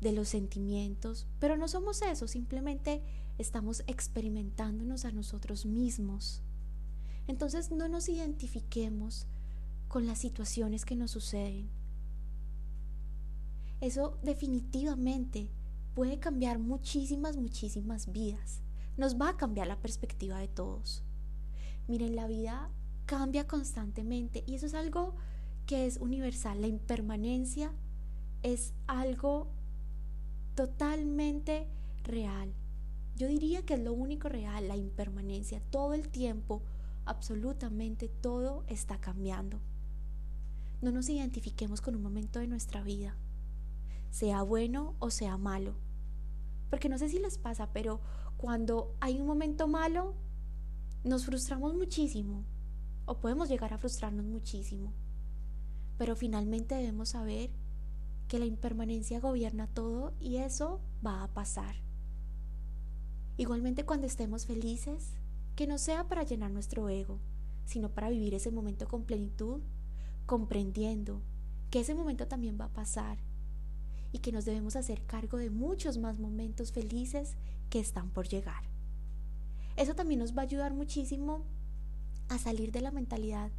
de 0.00 0.12
los 0.12 0.28
sentimientos, 0.28 1.26
pero 1.38 1.56
no 1.56 1.66
somos 1.66 2.02
eso, 2.02 2.28
simplemente 2.28 3.02
estamos 3.38 3.82
experimentándonos 3.86 5.06
a 5.06 5.12
nosotros 5.12 5.64
mismos. 5.64 6.42
Entonces 7.26 7.70
no 7.70 7.88
nos 7.88 8.10
identifiquemos 8.10 9.26
con 9.88 10.06
las 10.06 10.18
situaciones 10.18 10.84
que 10.84 10.96
nos 10.96 11.12
suceden. 11.12 11.70
Eso 13.80 14.18
definitivamente 14.22 15.48
puede 15.94 16.18
cambiar 16.18 16.58
muchísimas, 16.58 17.36
muchísimas 17.36 18.10
vidas. 18.12 18.60
Nos 18.96 19.20
va 19.20 19.30
a 19.30 19.36
cambiar 19.36 19.66
la 19.66 19.80
perspectiva 19.80 20.38
de 20.38 20.48
todos. 20.48 21.02
Miren, 21.88 22.16
la 22.16 22.26
vida 22.26 22.70
cambia 23.06 23.46
constantemente 23.46 24.44
y 24.46 24.54
eso 24.54 24.66
es 24.66 24.74
algo 24.74 25.14
que 25.66 25.86
es 25.86 25.98
universal. 25.98 26.60
La 26.60 26.66
impermanencia 26.66 27.72
es 28.42 28.74
algo 28.86 29.48
totalmente 30.54 31.66
real. 32.04 32.52
Yo 33.16 33.28
diría 33.28 33.64
que 33.64 33.74
es 33.74 33.80
lo 33.80 33.92
único 33.92 34.28
real, 34.28 34.68
la 34.68 34.76
impermanencia. 34.76 35.60
Todo 35.70 35.94
el 35.94 36.08
tiempo, 36.08 36.62
absolutamente 37.04 38.08
todo 38.08 38.64
está 38.66 39.00
cambiando. 39.00 39.60
No 40.82 40.90
nos 40.90 41.08
identifiquemos 41.08 41.80
con 41.80 41.94
un 41.94 42.02
momento 42.02 42.40
de 42.40 42.46
nuestra 42.46 42.82
vida, 42.82 43.16
sea 44.10 44.42
bueno 44.42 44.94
o 44.98 45.10
sea 45.10 45.36
malo. 45.36 45.74
Porque 46.70 46.88
no 46.88 46.98
sé 46.98 47.08
si 47.08 47.18
les 47.18 47.38
pasa, 47.38 47.72
pero 47.72 48.00
cuando 48.36 48.94
hay 49.00 49.20
un 49.20 49.26
momento 49.26 49.68
malo, 49.68 50.14
nos 51.04 51.26
frustramos 51.26 51.74
muchísimo 51.74 52.44
o 53.06 53.18
podemos 53.18 53.48
llegar 53.48 53.72
a 53.72 53.78
frustrarnos 53.78 54.24
muchísimo. 54.24 54.92
Pero 55.98 56.16
finalmente 56.16 56.74
debemos 56.74 57.10
saber 57.10 57.50
que 58.28 58.38
la 58.38 58.46
impermanencia 58.46 59.20
gobierna 59.20 59.66
todo 59.66 60.14
y 60.18 60.38
eso 60.38 60.80
va 61.04 61.22
a 61.22 61.28
pasar. 61.28 61.76
Igualmente 63.36 63.84
cuando 63.84 64.06
estemos 64.06 64.46
felices, 64.46 65.14
que 65.56 65.66
no 65.66 65.78
sea 65.78 66.08
para 66.08 66.24
llenar 66.24 66.50
nuestro 66.50 66.88
ego, 66.88 67.20
sino 67.64 67.90
para 67.90 68.10
vivir 68.10 68.34
ese 68.34 68.50
momento 68.50 68.88
con 68.88 69.04
plenitud, 69.04 69.60
comprendiendo 70.26 71.22
que 71.70 71.80
ese 71.80 71.94
momento 71.94 72.26
también 72.26 72.58
va 72.60 72.66
a 72.66 72.72
pasar 72.72 73.18
y 74.14 74.20
que 74.20 74.30
nos 74.30 74.44
debemos 74.44 74.76
hacer 74.76 75.02
cargo 75.02 75.38
de 75.38 75.50
muchos 75.50 75.98
más 75.98 76.20
momentos 76.20 76.70
felices 76.70 77.34
que 77.68 77.80
están 77.80 78.10
por 78.10 78.28
llegar. 78.28 78.62
Eso 79.76 79.96
también 79.96 80.20
nos 80.20 80.36
va 80.36 80.42
a 80.42 80.44
ayudar 80.44 80.72
muchísimo 80.72 81.42
a 82.28 82.38
salir 82.38 82.70
de 82.70 82.80
la 82.80 82.92
mentalidad 82.92 83.50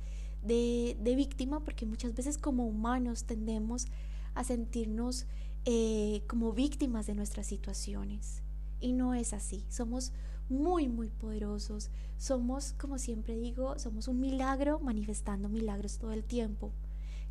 de, 0.41 1.13
víctima, 1.17 1.61
porque 1.65 1.85
muchas 1.85 2.15
veces 2.15 2.37
como 2.37 2.65
humanos 2.65 3.25
tendemos 3.25 3.87
a 4.33 4.45
sentirnos 4.45 5.25
eh, 5.65 6.23
como 6.29 6.53
víctimas 6.53 7.05
de 7.05 7.15
nuestras 7.15 7.47
situaciones. 7.47 8.41
Y 8.79 8.93
no 8.93 9.13
es 9.13 9.33
así. 9.33 9.65
Somos 9.67 10.13
muy, 10.47 10.87
muy 10.87 11.09
poderosos. 11.09 11.89
Somos, 12.17 12.71
como 12.71 12.97
siempre 12.97 13.35
digo, 13.35 13.77
somos 13.77 14.07
un 14.07 14.21
milagro 14.21 14.79
manifestando 14.79 15.49
milagros 15.49 15.97
todo 15.97 16.13
el 16.13 16.23
tiempo. 16.23 16.71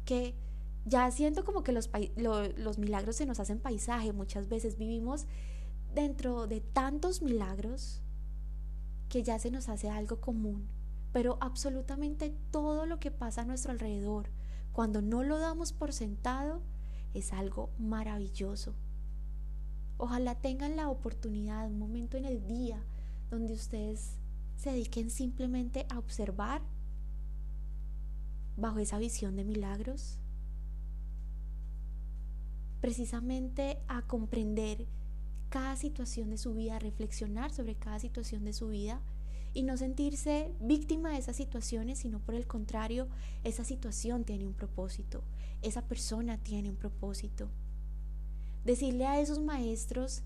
Que 0.04 0.34
ya 0.84 1.10
siento 1.10 1.44
como 1.44 1.62
que 1.62 1.72
los, 1.72 1.90
los 2.16 2.78
milagros 2.78 3.16
se 3.16 3.26
nos 3.26 3.40
hacen 3.40 3.58
paisaje. 3.58 4.12
Muchas 4.12 4.48
veces 4.48 4.76
vivimos 4.76 5.26
dentro 5.94 6.46
de 6.46 6.60
tantos 6.60 7.22
milagros 7.22 8.02
que 9.08 9.22
ya 9.22 9.38
se 9.38 9.50
nos 9.50 9.68
hace 9.68 9.88
algo 9.88 10.20
común. 10.20 10.68
Pero 11.12 11.38
absolutamente 11.40 12.34
todo 12.50 12.86
lo 12.86 12.98
que 12.98 13.10
pasa 13.10 13.42
a 13.42 13.44
nuestro 13.44 13.72
alrededor, 13.72 14.30
cuando 14.72 15.00
no 15.00 15.22
lo 15.22 15.38
damos 15.38 15.72
por 15.72 15.92
sentado, 15.92 16.60
es 17.14 17.32
algo 17.32 17.70
maravilloso. 17.78 18.74
Ojalá 19.96 20.34
tengan 20.34 20.74
la 20.74 20.90
oportunidad, 20.90 21.68
un 21.68 21.78
momento 21.78 22.16
en 22.16 22.24
el 22.24 22.46
día, 22.46 22.82
donde 23.30 23.52
ustedes 23.52 24.18
se 24.56 24.70
dediquen 24.70 25.10
simplemente 25.10 25.86
a 25.88 25.98
observar 25.98 26.62
bajo 28.56 28.80
esa 28.80 28.98
visión 28.98 29.36
de 29.36 29.44
milagros, 29.44 30.18
precisamente 32.84 33.78
a 33.88 34.02
comprender 34.02 34.84
cada 35.48 35.74
situación 35.74 36.28
de 36.28 36.36
su 36.36 36.52
vida, 36.52 36.76
a 36.76 36.78
reflexionar 36.78 37.50
sobre 37.50 37.76
cada 37.76 37.98
situación 37.98 38.44
de 38.44 38.52
su 38.52 38.68
vida 38.68 39.00
y 39.54 39.62
no 39.62 39.78
sentirse 39.78 40.52
víctima 40.60 41.12
de 41.12 41.16
esas 41.16 41.34
situaciones, 41.34 42.00
sino 42.00 42.18
por 42.18 42.34
el 42.34 42.46
contrario, 42.46 43.08
esa 43.42 43.64
situación 43.64 44.24
tiene 44.24 44.46
un 44.46 44.52
propósito, 44.52 45.24
esa 45.62 45.80
persona 45.80 46.36
tiene 46.36 46.68
un 46.68 46.76
propósito. 46.76 47.48
Decirle 48.66 49.06
a 49.06 49.18
esos 49.18 49.40
maestros 49.40 50.20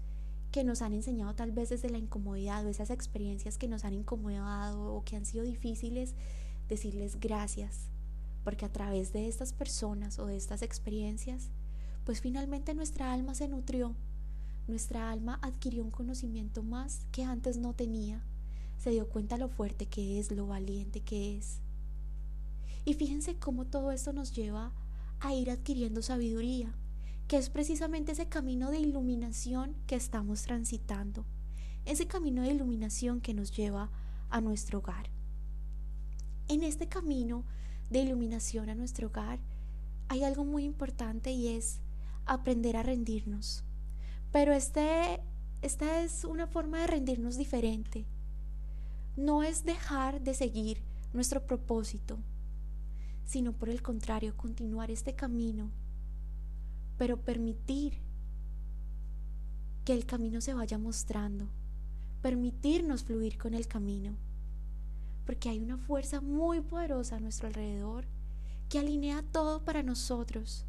que 0.51 0.65
nos 0.65 0.83
han 0.83 0.95
enseñado 0.95 1.37
tal 1.37 1.53
vez 1.53 1.69
desde 1.69 1.91
la 1.91 1.99
incomodidad 1.99 2.67
o 2.67 2.71
esas 2.71 2.91
experiencias 2.91 3.57
que 3.57 3.69
nos 3.69 3.85
han 3.85 3.95
incomodado 3.95 4.95
o 4.97 5.05
que 5.05 5.15
han 5.15 5.27
sido 5.27 5.45
difíciles, 5.45 6.17
decirles 6.69 7.21
gracias, 7.21 7.87
porque 8.43 8.65
a 8.65 8.73
través 8.73 9.13
de 9.13 9.29
estas 9.29 9.53
personas 9.53 10.19
o 10.19 10.27
de 10.27 10.37
estas 10.37 10.63
experiencias, 10.63 11.53
pues 12.09 12.23
finalmente 12.23 12.73
nuestra 12.73 13.13
alma 13.13 13.35
se 13.35 13.49
nutrió, 13.49 13.95
nuestra 14.67 15.11
alma 15.11 15.39
adquirió 15.43 15.85
un 15.85 15.91
conocimiento 15.91 16.63
más 16.63 17.05
que 17.13 17.23
antes 17.25 17.59
no 17.59 17.75
tenía 17.75 18.25
se 18.79 18.89
dio 18.89 19.07
cuenta 19.11 19.37
lo 19.37 19.51
fuerte 19.51 19.85
que 19.85 20.19
es, 20.19 20.31
lo 20.31 20.47
valiente 20.47 21.01
que 21.01 21.37
es. 21.37 21.61
Y 22.87 22.95
fíjense 22.95 23.37
cómo 23.37 23.67
todo 23.67 23.93
esto 23.93 24.15
nos 24.15 24.33
lleva 24.35 24.73
a 25.21 25.35
ir 25.35 25.51
adquiriendo 25.51 26.01
sabiduría, 26.01 26.75
que 27.27 27.37
es 27.37 27.51
precisamente 27.51 28.13
ese 28.13 28.27
camino 28.27 28.71
de 28.71 28.79
iluminación 28.79 29.77
que 29.87 29.97
estamos 29.97 30.45
transitando, 30.45 31.27
ese 31.85 32.07
camino 32.07 32.41
de 32.41 32.55
iluminación 32.55 33.21
que 33.21 33.35
nos 33.35 33.55
lleva 33.55 33.91
a 34.31 34.41
nuestro 34.41 34.79
hogar. 34.79 35.11
En 36.49 36.63
este 36.63 36.89
camino 36.89 37.45
de 37.91 37.99
iluminación 37.99 38.71
a 38.71 38.75
nuestro 38.75 39.09
hogar 39.09 39.41
hay 40.09 40.25
algo 40.25 40.47
muy 40.47 40.65
importante 40.65 41.33
y 41.33 41.49
es 41.49 41.83
aprender 42.29 42.77
a 42.77 42.83
rendirnos. 42.83 43.65
Pero 44.31 44.53
este, 44.53 45.21
esta 45.63 46.03
es 46.03 46.25
una 46.25 46.47
forma 46.47 46.81
de 46.81 46.87
rendirnos 46.87 47.37
diferente 47.37 48.07
no 49.19 49.43
es 49.43 49.65
dejar 49.65 50.21
de 50.21 50.33
seguir 50.33 50.81
nuestro 51.13 51.45
propósito, 51.45 52.19
sino 53.25 53.53
por 53.53 53.69
el 53.69 53.83
contrario, 53.83 54.37
continuar 54.37 54.93
este 54.93 55.17
camino, 55.17 55.73
pero 56.97 57.21
permitir 57.21 57.99
que 59.85 59.93
el 59.93 60.07
camino 60.07 60.41
se 60.41 60.55
vaya 60.55 60.79
mostrando, 60.79 61.49
permitirnos 62.23 63.03
fluir 63.03 63.39
con 63.39 63.55
el 63.55 63.67
camino, 63.67 64.15
porque 65.27 65.49
hay 65.49 65.59
una 65.59 65.79
fuerza 65.79 66.21
muy 66.21 66.61
poderosa 66.61 67.17
a 67.17 67.21
nuestro 67.21 67.49
alrededor 67.49 68.05
que 68.69 68.79
alinea 68.79 69.25
todo 69.33 69.65
para 69.65 69.83
nosotros, 69.83 70.65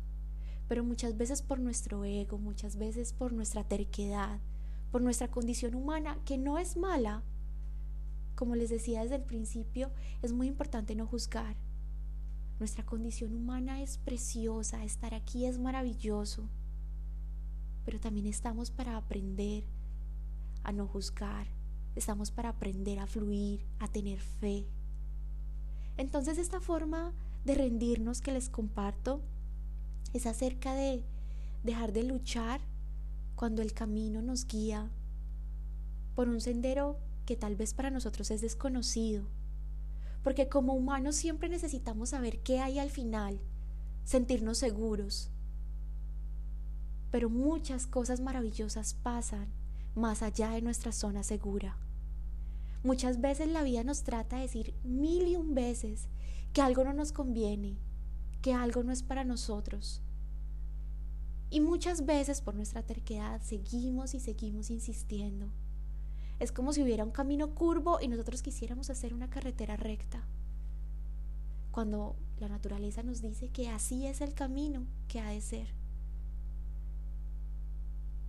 pero 0.70 0.84
muchas 0.84 1.18
veces 1.18 1.42
por 1.42 1.60
nuestro 1.60 2.06
ego, 2.06 2.38
muchas 2.38 2.78
veces 2.78 3.12
por 3.12 3.34
nuestra 3.34 3.64
terquedad, 3.64 4.40
por 4.92 5.02
nuestra 5.02 5.28
condición 5.28 5.74
humana, 5.74 6.20
que 6.26 6.38
no 6.38 6.60
es 6.60 6.78
mala, 6.78 7.24
como 8.36 8.56
les 8.56 8.70
decía 8.70 9.02
desde 9.02 9.16
el 9.16 9.24
principio, 9.24 9.92
es 10.22 10.32
muy 10.32 10.46
importante 10.46 10.94
no 10.94 11.08
juzgar. 11.08 11.58
Nuestra 12.60 12.86
condición 12.86 13.34
humana 13.34 13.82
es 13.82 13.98
preciosa, 13.98 14.84
estar 14.84 15.16
aquí 15.16 15.48
es 15.48 15.58
maravilloso, 15.58 16.48
pero 17.84 18.00
también 18.00 18.28
estamos 18.28 18.70
para 18.70 18.96
aprender 18.96 19.64
a 20.64 20.72
no 20.72 20.86
juzgar, 20.86 21.48
estamos 21.96 22.30
para 22.30 22.50
aprender 22.50 23.00
a 23.00 23.08
fluir, 23.08 23.66
a 23.80 23.88
tener 23.88 24.20
fe. 24.20 24.68
Entonces 25.98 26.38
esta 26.38 26.62
forma 26.62 27.12
de 27.44 27.56
rendirnos 27.56 28.22
que 28.22 28.34
les 28.34 28.50
comparto 28.50 29.24
es 30.14 30.26
acerca 30.26 30.74
de 30.74 31.04
dejar 31.64 31.94
de 31.94 32.04
luchar 32.04 32.62
cuando 33.36 33.62
el 33.62 33.74
camino 33.74 34.22
nos 34.22 34.48
guía 34.48 34.90
por 36.16 36.28
un 36.28 36.42
sendero 36.42 36.98
que 37.26 37.36
tal 37.36 37.56
vez 37.56 37.74
para 37.74 37.92
nosotros 37.92 38.32
es 38.32 38.42
desconocido. 38.42 39.24
Porque 40.24 40.50
como 40.50 40.74
humanos 40.74 41.16
siempre 41.16 41.48
necesitamos 41.48 42.10
saber 42.10 42.40
qué 42.40 42.60
hay 42.60 42.80
al 42.80 42.90
final, 42.90 43.40
sentirnos 44.04 44.58
seguros. 44.58 45.30
Pero 47.12 47.30
muchas 47.30 47.88
cosas 47.88 48.20
maravillosas 48.20 48.96
pasan 48.96 49.48
más 49.96 50.22
allá 50.22 50.50
de 50.50 50.62
nuestra 50.62 50.92
zona 50.92 51.24
segura. 51.24 51.78
Muchas 52.84 53.22
veces 53.22 53.48
la 53.50 53.64
vida 53.64 53.84
nos 53.84 54.04
trata 54.04 54.38
de 54.38 54.44
decir 54.44 54.74
mil 54.84 55.28
y 55.28 55.36
un 55.36 55.54
veces 55.54 56.08
que 56.54 56.62
algo 56.62 56.84
no 56.84 56.94
nos 56.94 57.12
conviene, 57.12 57.78
que 58.42 58.54
algo 58.54 58.84
no 58.84 58.92
es 58.92 59.04
para 59.04 59.24
nosotros. 59.24 60.02
Y 61.50 61.62
muchas 61.62 62.06
veces 62.06 62.42
por 62.42 62.56
nuestra 62.56 62.84
terquedad 62.84 63.42
seguimos 63.42 64.14
y 64.14 64.20
seguimos 64.20 64.70
insistiendo. 64.70 65.48
Es 66.40 66.52
como 66.52 66.72
si 66.74 66.82
hubiera 66.84 67.04
un 67.04 67.12
camino 67.12 67.54
curvo 67.56 68.00
y 68.00 68.08
nosotros 68.08 68.42
quisiéramos 68.42 68.90
hacer 68.90 69.14
una 69.14 69.30
carretera 69.30 69.76
recta. 69.76 70.24
Cuando 71.72 72.16
la 72.40 72.48
naturaleza 72.48 73.04
nos 73.04 73.22
dice 73.22 73.50
que 73.50 73.70
así 73.70 74.06
es 74.06 74.22
el 74.22 74.34
camino 74.34 74.86
que 75.08 75.20
ha 75.20 75.30
de 75.30 75.42
ser. 75.42 75.68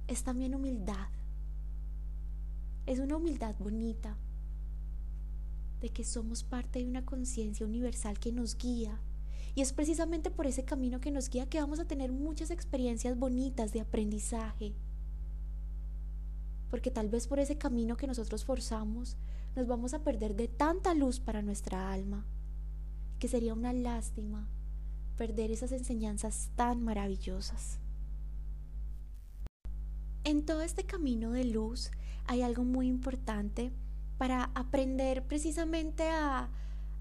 Es 0.08 0.24
también 0.24 0.54
humildad. 0.54 1.08
Es 2.86 2.98
una 2.98 3.16
humildad 3.16 3.54
bonita 3.58 4.16
de 5.80 5.90
que 5.90 6.04
somos 6.04 6.42
parte 6.42 6.80
de 6.80 6.86
una 6.86 7.04
conciencia 7.04 7.64
universal 7.64 8.18
que 8.18 8.32
nos 8.32 8.56
guía. 8.56 8.98
Y 9.54 9.62
es 9.62 9.72
precisamente 9.72 10.30
por 10.30 10.46
ese 10.46 10.64
camino 10.64 11.00
que 11.00 11.10
nos 11.10 11.28
guía 11.28 11.48
que 11.48 11.60
vamos 11.60 11.80
a 11.80 11.84
tener 11.86 12.12
muchas 12.12 12.50
experiencias 12.50 13.18
bonitas 13.18 13.72
de 13.72 13.80
aprendizaje, 13.80 14.74
porque 16.70 16.90
tal 16.90 17.08
vez 17.08 17.26
por 17.26 17.40
ese 17.40 17.58
camino 17.58 17.96
que 17.96 18.06
nosotros 18.06 18.44
forzamos 18.44 19.16
nos 19.56 19.66
vamos 19.66 19.94
a 19.94 20.04
perder 20.04 20.36
de 20.36 20.46
tanta 20.46 20.94
luz 20.94 21.18
para 21.18 21.42
nuestra 21.42 21.92
alma, 21.92 22.24
que 23.18 23.28
sería 23.28 23.54
una 23.54 23.72
lástima 23.72 24.48
perder 25.16 25.50
esas 25.50 25.72
enseñanzas 25.72 26.50
tan 26.54 26.82
maravillosas. 26.82 27.78
En 30.24 30.46
todo 30.46 30.62
este 30.62 30.84
camino 30.84 31.32
de 31.32 31.44
luz 31.44 31.90
hay 32.26 32.42
algo 32.42 32.62
muy 32.62 32.86
importante 32.86 33.72
para 34.16 34.50
aprender 34.54 35.26
precisamente 35.26 36.08
a, 36.08 36.48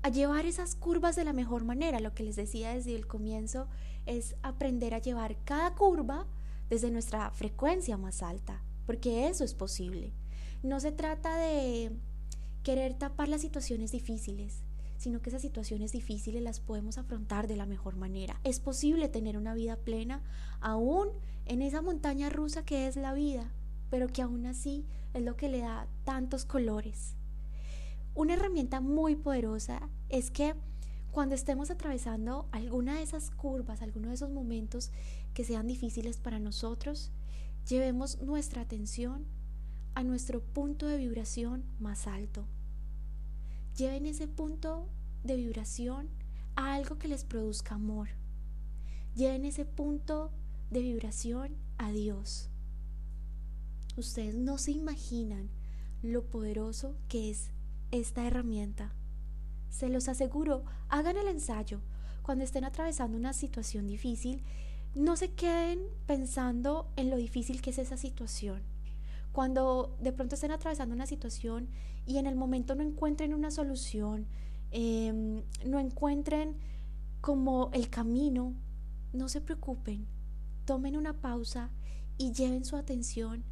a, 0.01 0.09
llevar 0.09 0.45
esas 0.45 0.75
curvas 0.75 1.15
de 1.15 1.23
la 1.23 1.33
mejor 1.33 1.63
manera. 1.63 1.99
Lo 1.99 2.13
que 2.13 2.23
les 2.23 2.35
decía 2.35 2.73
desde 2.73 2.95
el 2.95 3.07
comienzo 3.07 3.67
es 4.05 4.35
aprender 4.43 4.93
a 4.93 4.99
llevar 4.99 5.37
cada 5.43 5.75
curva 5.75 6.25
desde 6.69 6.91
nuestra 6.91 7.31
frecuencia 7.31 7.97
más 7.97 8.21
alta, 8.21 8.63
porque 8.85 9.27
eso 9.27 9.43
es 9.43 9.53
posible. 9.53 10.13
No 10.63 10.79
se 10.79 10.91
trata 10.91 11.35
de 11.37 11.91
querer 12.63 12.93
tapar 12.93 13.27
las 13.27 13.41
situaciones 13.41 13.91
difíciles, 13.91 14.63
sino 14.97 15.21
que 15.21 15.29
esas 15.29 15.41
situaciones 15.41 15.91
difíciles 15.91 16.43
las 16.43 16.59
podemos 16.59 16.97
afrontar 16.97 17.47
de 17.47 17.55
la 17.55 17.65
mejor 17.65 17.95
manera. 17.95 18.39
Es 18.43 18.59
posible 18.59 19.07
tener 19.07 19.37
una 19.37 19.53
vida 19.53 19.77
plena 19.77 20.21
aún 20.59 21.09
en 21.45 21.61
esa 21.61 21.81
montaña 21.81 22.29
rusa 22.29 22.63
que 22.63 22.87
es 22.87 22.95
la 22.95 23.13
vida, 23.13 23.51
pero 23.89 24.07
que 24.07 24.21
aún 24.21 24.45
así 24.45 24.85
es 25.13 25.23
lo 25.23 25.35
que 25.35 25.49
le 25.49 25.59
da 25.59 25.87
tantos 26.03 26.45
colores. 26.45 27.15
Una 28.19 28.33
herramienta 28.33 28.81
muy 28.81 29.15
poderosa 29.15 29.87
es 30.09 30.29
que 30.29 30.53
cuando 31.09 31.35
estemos 31.35 31.71
atravesando 31.71 32.49
alguna 32.51 32.95
de 32.95 33.03
esas 33.03 33.31
curvas, 33.31 33.81
alguno 33.81 34.09
de 34.09 34.15
esos 34.15 34.29
momentos 34.29 34.91
que 35.33 35.45
sean 35.45 35.67
difíciles 35.67 36.17
para 36.17 36.37
nosotros, 36.37 37.13
Llevemos 37.69 38.19
nuestra 38.23 38.63
atención 38.63 39.25
a 39.93 40.03
nuestro 40.03 40.41
punto 40.41 40.87
de 40.87 40.97
vibración 40.97 41.63
más 41.79 42.07
alto. 42.07 42.47
Lleven 43.77 44.07
ese 44.07 44.27
punto 44.27 44.89
de 45.23 45.35
vibración 45.35 46.09
a 46.55 46.73
algo 46.73 46.97
que 46.97 47.07
les 47.07 47.23
produzca 47.23 47.75
amor. 47.75 48.07
Lleven 49.15 49.45
ese 49.45 49.65
punto 49.65 50.31
de 50.71 50.81
vibración 50.81 51.55
a 51.77 51.91
Dios. 51.91 52.49
Ustedes 53.95 54.33
no 54.33 54.57
se 54.57 54.71
imaginan 54.71 55.51
lo 56.01 56.23
poderoso 56.23 56.95
que 57.07 57.29
es 57.29 57.51
esta 57.91 58.25
herramienta. 58.25 58.93
Se 59.69 59.89
los 59.89 60.07
aseguro, 60.07 60.63
hagan 60.89 61.17
el 61.17 61.27
ensayo. 61.27 61.81
Cuando 62.21 62.43
estén 62.43 62.63
atravesando 62.63 63.17
una 63.17 63.33
situación 63.33 63.87
difícil, 63.87 64.43
no 64.95 65.15
se 65.15 65.31
queden 65.33 65.79
pensando 66.05 66.91
en 66.95 67.09
lo 67.09 67.17
difícil 67.17 67.61
que 67.61 67.69
es 67.69 67.79
esa 67.79 67.97
situación. 67.97 68.61
Cuando 69.31 69.95
de 70.01 70.11
pronto 70.11 70.35
estén 70.35 70.51
atravesando 70.51 70.95
una 70.95 71.05
situación 71.05 71.69
y 72.05 72.17
en 72.17 72.25
el 72.25 72.35
momento 72.35 72.75
no 72.75 72.83
encuentren 72.83 73.33
una 73.33 73.51
solución, 73.51 74.27
em, 74.71 75.43
no 75.65 75.79
encuentren 75.79 76.57
como 77.21 77.69
el 77.73 77.89
camino, 77.89 78.55
no 79.13 79.29
se 79.29 79.41
preocupen, 79.41 80.07
tomen 80.65 80.97
una 80.97 81.21
pausa 81.21 81.71
y 82.17 82.31
lleven 82.31 82.65
su 82.65 82.75
atención 82.75 83.43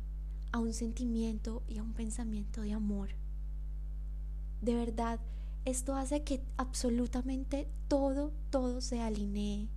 a 0.51 0.59
un 0.59 0.73
sentimiento 0.73 1.63
y 1.67 1.77
a 1.77 1.83
un 1.83 1.93
pensamiento 1.93 2.61
de 2.61 2.73
amor. 2.73 3.16
De 4.61 4.75
verdad, 4.75 5.19
esto 5.65 5.95
hace 5.95 6.23
que 6.23 6.41
absolutamente 6.57 7.67
todo, 7.87 8.31
todo 8.49 8.81
se 8.81 9.01
alinee 9.01 9.69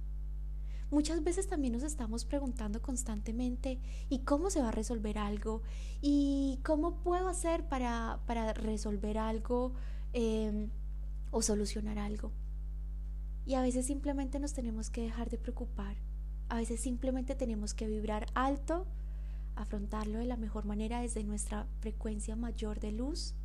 Muchas 0.90 1.23
veces 1.23 1.47
también 1.47 1.73
nos 1.73 1.85
estamos 1.85 2.25
preguntando 2.25 2.83
constantemente, 2.83 3.79
¿y 4.09 4.21
cómo 4.21 4.51
se 4.51 4.61
va 4.61 4.69
a 4.69 4.73
resolver 4.73 5.19
algo? 5.19 5.62
¿Y 6.03 6.59
cómo 6.64 6.97
puedo 6.97 7.29
hacer 7.29 7.64
para, 7.69 8.19
para 8.27 8.53
resolver 8.53 9.16
algo 9.16 9.73
em, 10.12 10.69
o 11.31 11.43
solucionar 11.43 12.01
algo? 12.01 12.33
Y 13.47 13.55
a 13.55 13.62
veces 13.62 13.87
simplemente 13.87 14.40
nos 14.40 14.53
tenemos 14.53 14.90
que 14.90 15.03
dejar 15.03 15.31
de 15.31 15.38
preocupar. 15.38 15.97
A 16.49 16.57
veces 16.57 16.81
simplemente 16.81 17.37
tenemos 17.37 17.73
que 17.73 17.87
vibrar 17.87 18.27
alto, 18.35 18.85
afrontarlo 19.55 20.19
de 20.19 20.27
la 20.27 20.37
mejor 20.37 20.64
manera 20.64 21.03
desde 21.03 21.23
nuestra 21.23 21.69
frecuencia 21.79 22.35
mayor 22.35 22.81
de 22.81 22.90
luz 22.90 23.37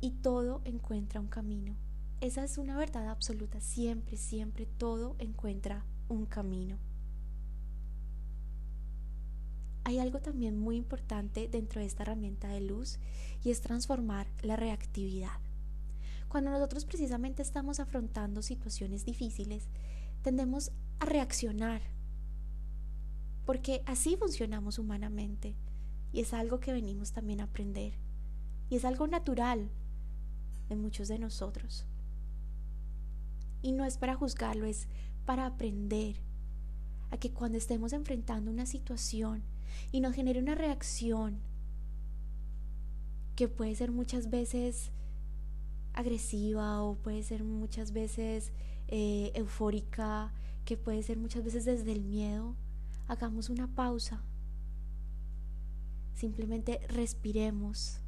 y 0.00 0.10
todo 0.10 0.62
encuentra 0.64 1.20
un 1.20 1.28
camino. 1.28 1.76
Esa 2.20 2.44
es 2.44 2.58
una 2.58 2.76
verdad 2.76 3.08
absoluta. 3.08 3.60
Siempre, 3.60 4.16
siempre 4.16 4.66
todo 4.66 5.16
encuentra 5.18 5.84
un 6.08 6.26
camino. 6.26 6.78
Hay 9.84 9.98
algo 9.98 10.20
también 10.20 10.58
muy 10.58 10.76
importante 10.76 11.48
dentro 11.48 11.80
de 11.80 11.86
esta 11.86 12.02
herramienta 12.02 12.48
de 12.48 12.60
luz 12.60 12.98
y 13.42 13.50
es 13.50 13.60
transformar 13.60 14.26
la 14.42 14.56
reactividad. 14.56 15.40
Cuando 16.28 16.50
nosotros 16.50 16.84
precisamente 16.84 17.40
estamos 17.40 17.80
afrontando 17.80 18.42
situaciones 18.42 19.06
difíciles, 19.06 19.68
tendemos 20.20 20.72
a 20.98 21.06
reaccionar, 21.06 21.80
porque 23.46 23.82
así 23.86 24.16
funcionamos 24.16 24.78
humanamente 24.78 25.54
y 26.12 26.20
es 26.20 26.34
algo 26.34 26.60
que 26.60 26.72
venimos 26.72 27.12
también 27.12 27.40
a 27.40 27.44
aprender 27.44 27.94
y 28.68 28.76
es 28.76 28.84
algo 28.84 29.06
natural 29.06 29.70
en 30.70 30.80
muchos 30.80 31.08
de 31.08 31.18
nosotros. 31.18 31.84
Y 33.62 33.72
no 33.72 33.84
es 33.84 33.98
para 33.98 34.14
juzgarlo, 34.14 34.66
es 34.66 34.86
para 35.24 35.46
aprender 35.46 36.16
a 37.10 37.16
que 37.16 37.32
cuando 37.32 37.58
estemos 37.58 37.92
enfrentando 37.92 38.50
una 38.50 38.66
situación 38.66 39.42
y 39.92 40.00
nos 40.00 40.14
genere 40.14 40.40
una 40.40 40.54
reacción 40.54 41.38
que 43.36 43.48
puede 43.48 43.74
ser 43.74 43.92
muchas 43.92 44.30
veces 44.30 44.90
agresiva 45.94 46.82
o 46.82 46.96
puede 46.96 47.22
ser 47.22 47.44
muchas 47.44 47.92
veces 47.92 48.52
eh, 48.88 49.32
eufórica, 49.34 50.32
que 50.64 50.76
puede 50.76 51.02
ser 51.02 51.18
muchas 51.18 51.44
veces 51.44 51.64
desde 51.64 51.92
el 51.92 52.04
miedo, 52.04 52.54
hagamos 53.06 53.48
una 53.50 53.66
pausa. 53.74 54.22
Simplemente 56.14 56.80
respiremos. 56.88 58.00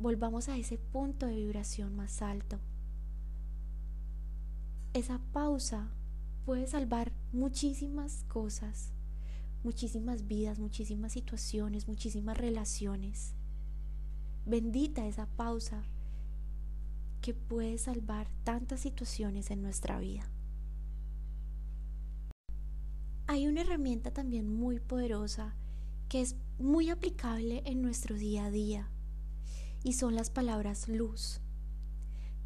Volvamos 0.00 0.48
a 0.48 0.56
ese 0.56 0.76
punto 0.76 1.26
de 1.26 1.36
vibración 1.36 1.94
más 1.94 2.20
alto. 2.20 2.58
Esa 4.92 5.20
pausa 5.32 5.88
puede 6.44 6.66
salvar 6.66 7.12
muchísimas 7.32 8.24
cosas, 8.24 8.92
muchísimas 9.62 10.26
vidas, 10.26 10.58
muchísimas 10.58 11.12
situaciones, 11.12 11.86
muchísimas 11.86 12.36
relaciones. 12.36 13.34
Bendita 14.46 15.06
esa 15.06 15.26
pausa 15.26 15.84
que 17.20 17.32
puede 17.32 17.78
salvar 17.78 18.26
tantas 18.42 18.80
situaciones 18.80 19.50
en 19.50 19.62
nuestra 19.62 19.98
vida. 20.00 20.28
Hay 23.26 23.46
una 23.46 23.62
herramienta 23.62 24.10
también 24.12 24.52
muy 24.52 24.80
poderosa 24.80 25.54
que 26.08 26.20
es 26.20 26.36
muy 26.58 26.90
aplicable 26.90 27.62
en 27.64 27.80
nuestro 27.80 28.16
día 28.16 28.46
a 28.46 28.50
día 28.50 28.90
y 29.84 29.92
son 29.92 30.16
las 30.16 30.30
palabras 30.30 30.88
luz. 30.88 31.40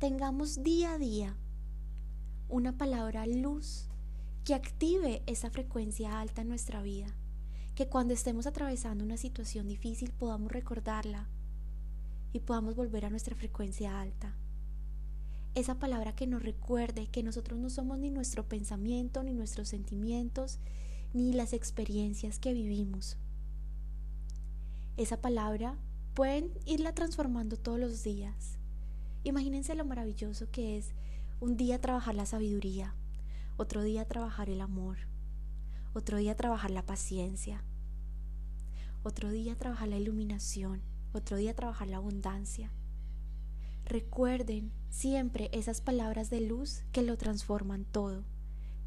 Tengamos 0.00 0.62
día 0.62 0.94
a 0.94 0.98
día 0.98 1.36
una 2.48 2.76
palabra 2.76 3.26
luz 3.26 3.86
que 4.44 4.54
active 4.54 5.22
esa 5.26 5.48
frecuencia 5.48 6.20
alta 6.20 6.42
en 6.42 6.48
nuestra 6.48 6.82
vida, 6.82 7.06
que 7.74 7.88
cuando 7.88 8.12
estemos 8.12 8.46
atravesando 8.46 9.04
una 9.04 9.16
situación 9.16 9.68
difícil 9.68 10.10
podamos 10.12 10.50
recordarla 10.50 11.28
y 12.32 12.40
podamos 12.40 12.74
volver 12.74 13.04
a 13.04 13.10
nuestra 13.10 13.36
frecuencia 13.36 14.00
alta. 14.00 14.34
Esa 15.54 15.78
palabra 15.78 16.14
que 16.14 16.26
nos 16.26 16.42
recuerde 16.42 17.06
que 17.06 17.22
nosotros 17.22 17.58
no 17.58 17.70
somos 17.70 17.98
ni 17.98 18.10
nuestro 18.10 18.48
pensamiento, 18.48 19.22
ni 19.22 19.32
nuestros 19.32 19.68
sentimientos, 19.68 20.58
ni 21.12 21.32
las 21.32 21.52
experiencias 21.52 22.38
que 22.38 22.52
vivimos. 22.52 23.16
Esa 24.96 25.20
palabra 25.20 25.76
pueden 26.18 26.50
irla 26.66 26.92
transformando 26.92 27.56
todos 27.56 27.78
los 27.78 28.02
días. 28.02 28.58
Imagínense 29.22 29.76
lo 29.76 29.84
maravilloso 29.84 30.50
que 30.50 30.76
es 30.76 30.88
un 31.38 31.56
día 31.56 31.80
trabajar 31.80 32.16
la 32.16 32.26
sabiduría, 32.26 32.96
otro 33.56 33.84
día 33.84 34.04
trabajar 34.04 34.50
el 34.50 34.60
amor, 34.60 34.98
otro 35.94 36.16
día 36.16 36.34
trabajar 36.34 36.72
la 36.72 36.84
paciencia, 36.84 37.62
otro 39.04 39.30
día 39.30 39.54
trabajar 39.54 39.86
la 39.86 39.96
iluminación, 39.96 40.82
otro 41.12 41.36
día 41.36 41.54
trabajar 41.54 41.86
la 41.86 41.98
abundancia. 41.98 42.72
Recuerden 43.84 44.72
siempre 44.90 45.50
esas 45.52 45.80
palabras 45.80 46.30
de 46.30 46.40
luz 46.40 46.82
que 46.90 47.02
lo 47.02 47.16
transforman 47.16 47.84
todo. 47.84 48.24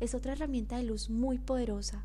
Es 0.02 0.16
otra 0.16 0.34
herramienta 0.34 0.76
de 0.76 0.84
luz 0.84 1.10
muy 1.10 1.40
poderosa. 1.40 2.04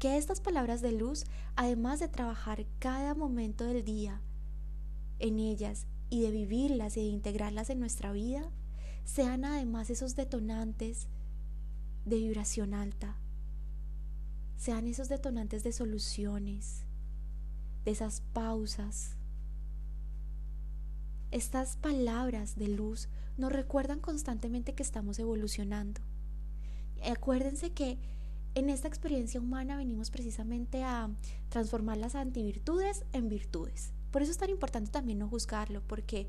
Que 0.00 0.16
estas 0.16 0.40
palabras 0.40 0.82
de 0.82 0.90
luz, 0.90 1.24
además 1.54 2.00
de 2.00 2.08
trabajar 2.08 2.66
cada 2.80 3.14
momento 3.14 3.64
del 3.64 3.84
día 3.84 4.20
en 5.18 5.38
ellas 5.38 5.86
y 6.10 6.22
de 6.22 6.30
vivirlas 6.30 6.96
y 6.96 7.00
de 7.00 7.06
integrarlas 7.06 7.70
en 7.70 7.80
nuestra 7.80 8.12
vida, 8.12 8.50
sean 9.04 9.44
además 9.44 9.90
esos 9.90 10.16
detonantes 10.16 11.08
de 12.04 12.16
vibración 12.16 12.74
alta, 12.74 13.16
sean 14.56 14.86
esos 14.86 15.08
detonantes 15.08 15.62
de 15.62 15.72
soluciones, 15.72 16.84
de 17.84 17.90
esas 17.92 18.20
pausas. 18.32 19.16
Estas 21.30 21.76
palabras 21.76 22.56
de 22.56 22.68
luz 22.68 23.08
nos 23.36 23.52
recuerdan 23.52 24.00
constantemente 24.00 24.74
que 24.74 24.82
estamos 24.82 25.18
evolucionando. 25.18 26.00
Acuérdense 27.04 27.72
que 27.72 27.98
en 28.54 28.70
esta 28.70 28.88
experiencia 28.88 29.40
humana 29.40 29.76
venimos 29.76 30.10
precisamente 30.10 30.82
a 30.82 31.10
transformar 31.50 31.98
las 31.98 32.14
antivirtudes 32.14 33.04
en 33.12 33.28
virtudes. 33.28 33.92
Por 34.16 34.22
eso 34.22 34.32
es 34.32 34.38
tan 34.38 34.48
importante 34.48 34.90
también 34.90 35.18
no 35.18 35.28
juzgarlo, 35.28 35.82
porque 35.86 36.26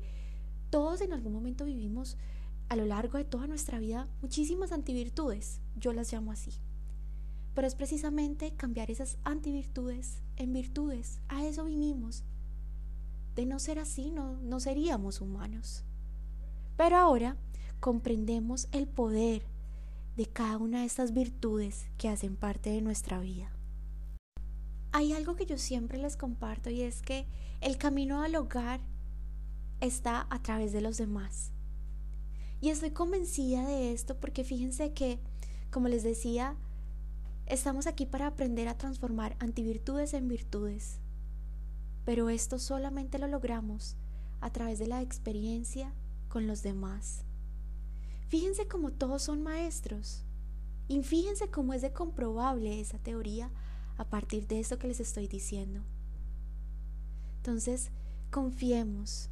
todos 0.68 1.00
en 1.00 1.14
algún 1.14 1.32
momento 1.32 1.64
vivimos 1.64 2.18
a 2.68 2.76
lo 2.76 2.84
largo 2.84 3.16
de 3.16 3.24
toda 3.24 3.46
nuestra 3.46 3.78
vida 3.78 4.06
muchísimas 4.20 4.72
antivirtudes, 4.72 5.62
yo 5.74 5.94
las 5.94 6.12
llamo 6.12 6.30
así. 6.30 6.50
Pero 7.54 7.66
es 7.66 7.74
precisamente 7.74 8.52
cambiar 8.52 8.90
esas 8.90 9.16
antivirtudes 9.24 10.18
en 10.36 10.52
virtudes. 10.52 11.20
A 11.28 11.46
eso 11.46 11.64
vinimos. 11.64 12.24
De 13.34 13.46
no 13.46 13.58
ser 13.58 13.78
así, 13.78 14.10
no, 14.10 14.36
no 14.36 14.60
seríamos 14.60 15.22
humanos. 15.22 15.82
Pero 16.76 16.98
ahora 16.98 17.38
comprendemos 17.80 18.68
el 18.70 18.86
poder 18.86 19.44
de 20.14 20.26
cada 20.26 20.58
una 20.58 20.80
de 20.80 20.84
estas 20.84 21.14
virtudes 21.14 21.86
que 21.96 22.10
hacen 22.10 22.36
parte 22.36 22.68
de 22.68 22.82
nuestra 22.82 23.18
vida. 23.18 23.50
Hay 24.92 25.12
algo 25.12 25.36
que 25.36 25.46
yo 25.46 25.58
siempre 25.58 25.98
les 25.98 26.16
comparto 26.16 26.70
y 26.70 26.82
es 26.82 27.02
que 27.02 27.26
el 27.60 27.76
camino 27.76 28.22
al 28.22 28.34
hogar 28.36 28.80
está 29.80 30.26
a 30.30 30.42
través 30.42 30.72
de 30.72 30.80
los 30.80 30.96
demás. 30.96 31.52
Y 32.60 32.70
estoy 32.70 32.90
convencida 32.90 33.66
de 33.66 33.92
esto 33.92 34.18
porque 34.18 34.44
fíjense 34.44 34.92
que, 34.92 35.20
como 35.70 35.88
les 35.88 36.02
decía, 36.02 36.56
estamos 37.46 37.86
aquí 37.86 38.06
para 38.06 38.26
aprender 38.26 38.66
a 38.66 38.78
transformar 38.78 39.36
antivirtudes 39.38 40.14
en 40.14 40.26
virtudes. 40.26 41.00
Pero 42.04 42.30
esto 42.30 42.58
solamente 42.58 43.18
lo 43.18 43.28
logramos 43.28 43.96
a 44.40 44.50
través 44.50 44.78
de 44.78 44.86
la 44.86 45.02
experiencia 45.02 45.92
con 46.28 46.46
los 46.46 46.62
demás. 46.62 47.24
Fíjense 48.28 48.66
cómo 48.66 48.92
todos 48.92 49.22
son 49.22 49.42
maestros. 49.42 50.24
Y 50.88 51.02
fíjense 51.02 51.50
cómo 51.50 51.74
es 51.74 51.82
de 51.82 51.92
comprobable 51.92 52.80
esa 52.80 52.98
teoría 52.98 53.50
a 53.98 54.04
partir 54.04 54.46
de 54.46 54.60
esto 54.60 54.78
que 54.78 54.88
les 54.88 55.00
estoy 55.00 55.28
diciendo. 55.28 55.82
Entonces, 57.36 57.90
confiemos 58.30 59.28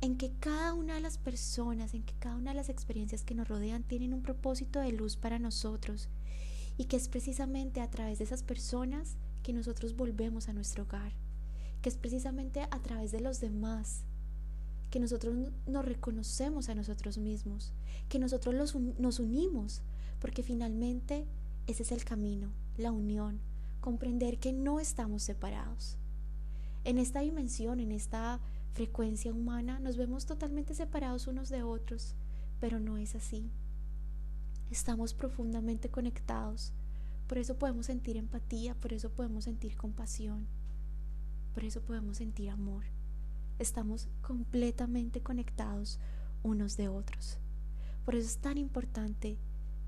en 0.00 0.16
que 0.16 0.32
cada 0.38 0.74
una 0.74 0.94
de 0.94 1.00
las 1.00 1.18
personas, 1.18 1.94
en 1.94 2.04
que 2.04 2.14
cada 2.20 2.36
una 2.36 2.52
de 2.52 2.56
las 2.56 2.68
experiencias 2.68 3.24
que 3.24 3.34
nos 3.34 3.48
rodean 3.48 3.82
tienen 3.82 4.14
un 4.14 4.22
propósito 4.22 4.78
de 4.80 4.92
luz 4.92 5.16
para 5.16 5.38
nosotros 5.38 6.08
y 6.76 6.84
que 6.84 6.96
es 6.96 7.08
precisamente 7.08 7.80
a 7.80 7.90
través 7.90 8.18
de 8.18 8.24
esas 8.24 8.42
personas 8.42 9.16
que 9.42 9.52
nosotros 9.52 9.96
volvemos 9.96 10.48
a 10.48 10.52
nuestro 10.52 10.84
hogar, 10.84 11.12
que 11.82 11.88
es 11.88 11.96
precisamente 11.96 12.62
a 12.62 12.82
través 12.82 13.10
de 13.10 13.20
los 13.20 13.40
demás 13.40 14.04
que 14.90 15.00
nosotros 15.00 15.34
nos 15.66 15.84
reconocemos 15.84 16.68
a 16.68 16.74
nosotros 16.74 17.18
mismos, 17.18 17.72
que 18.08 18.18
nosotros 18.18 18.74
nos 18.98 19.18
unimos, 19.18 19.82
porque 20.20 20.42
finalmente 20.42 21.26
ese 21.66 21.82
es 21.82 21.92
el 21.92 22.04
camino, 22.04 22.50
la 22.78 22.92
unión, 22.92 23.40
comprender 23.80 24.38
que 24.38 24.52
no 24.52 24.80
estamos 24.80 25.22
separados. 25.22 25.98
En 26.84 26.98
esta 26.98 27.20
dimensión, 27.20 27.80
en 27.80 27.92
esta 27.92 28.40
frecuencia 28.72 29.32
humana, 29.32 29.80
nos 29.80 29.96
vemos 29.96 30.26
totalmente 30.26 30.74
separados 30.74 31.26
unos 31.26 31.48
de 31.48 31.62
otros, 31.62 32.14
pero 32.60 32.78
no 32.78 32.96
es 32.96 33.14
así. 33.14 33.50
Estamos 34.70 35.14
profundamente 35.14 35.88
conectados, 35.88 36.72
por 37.26 37.38
eso 37.38 37.58
podemos 37.58 37.86
sentir 37.86 38.16
empatía, 38.16 38.74
por 38.74 38.92
eso 38.92 39.10
podemos 39.10 39.44
sentir 39.44 39.76
compasión, 39.76 40.46
por 41.54 41.64
eso 41.64 41.82
podemos 41.82 42.18
sentir 42.18 42.50
amor. 42.50 42.84
Estamos 43.58 44.08
completamente 44.22 45.20
conectados 45.20 45.98
unos 46.42 46.76
de 46.76 46.88
otros. 46.88 47.38
Por 48.04 48.14
eso 48.14 48.26
es 48.26 48.38
tan 48.38 48.56
importante 48.56 49.36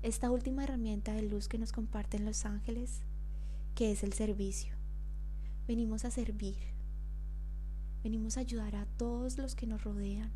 esta 0.03 0.31
última 0.31 0.63
herramienta 0.63 1.13
de 1.13 1.21
luz 1.21 1.47
que 1.47 1.59
nos 1.59 1.71
comparten 1.71 2.25
los 2.25 2.45
ángeles, 2.45 3.01
que 3.75 3.91
es 3.91 4.03
el 4.03 4.13
servicio. 4.13 4.73
Venimos 5.67 6.05
a 6.05 6.11
servir, 6.11 6.57
venimos 8.03 8.37
a 8.37 8.39
ayudar 8.39 8.75
a 8.75 8.85
todos 8.97 9.37
los 9.37 9.53
que 9.53 9.67
nos 9.67 9.83
rodean, 9.83 10.31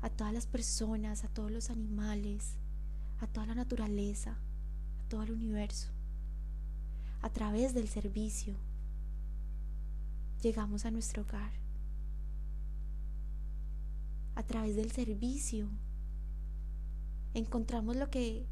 a 0.00 0.10
todas 0.10 0.32
las 0.32 0.46
personas, 0.46 1.24
a 1.24 1.28
todos 1.28 1.50
los 1.50 1.70
animales, 1.70 2.56
a 3.20 3.26
toda 3.26 3.46
la 3.46 3.54
naturaleza, 3.56 4.38
a 5.00 5.08
todo 5.08 5.24
el 5.24 5.32
universo. 5.32 5.90
A 7.20 7.30
través 7.30 7.74
del 7.74 7.88
servicio 7.88 8.54
llegamos 10.40 10.84
a 10.84 10.92
nuestro 10.92 11.22
hogar. 11.22 11.52
A 14.36 14.42
través 14.42 14.76
del 14.76 14.92
servicio 14.92 15.68
encontramos 17.34 17.96
lo 17.96 18.10
que 18.10 18.46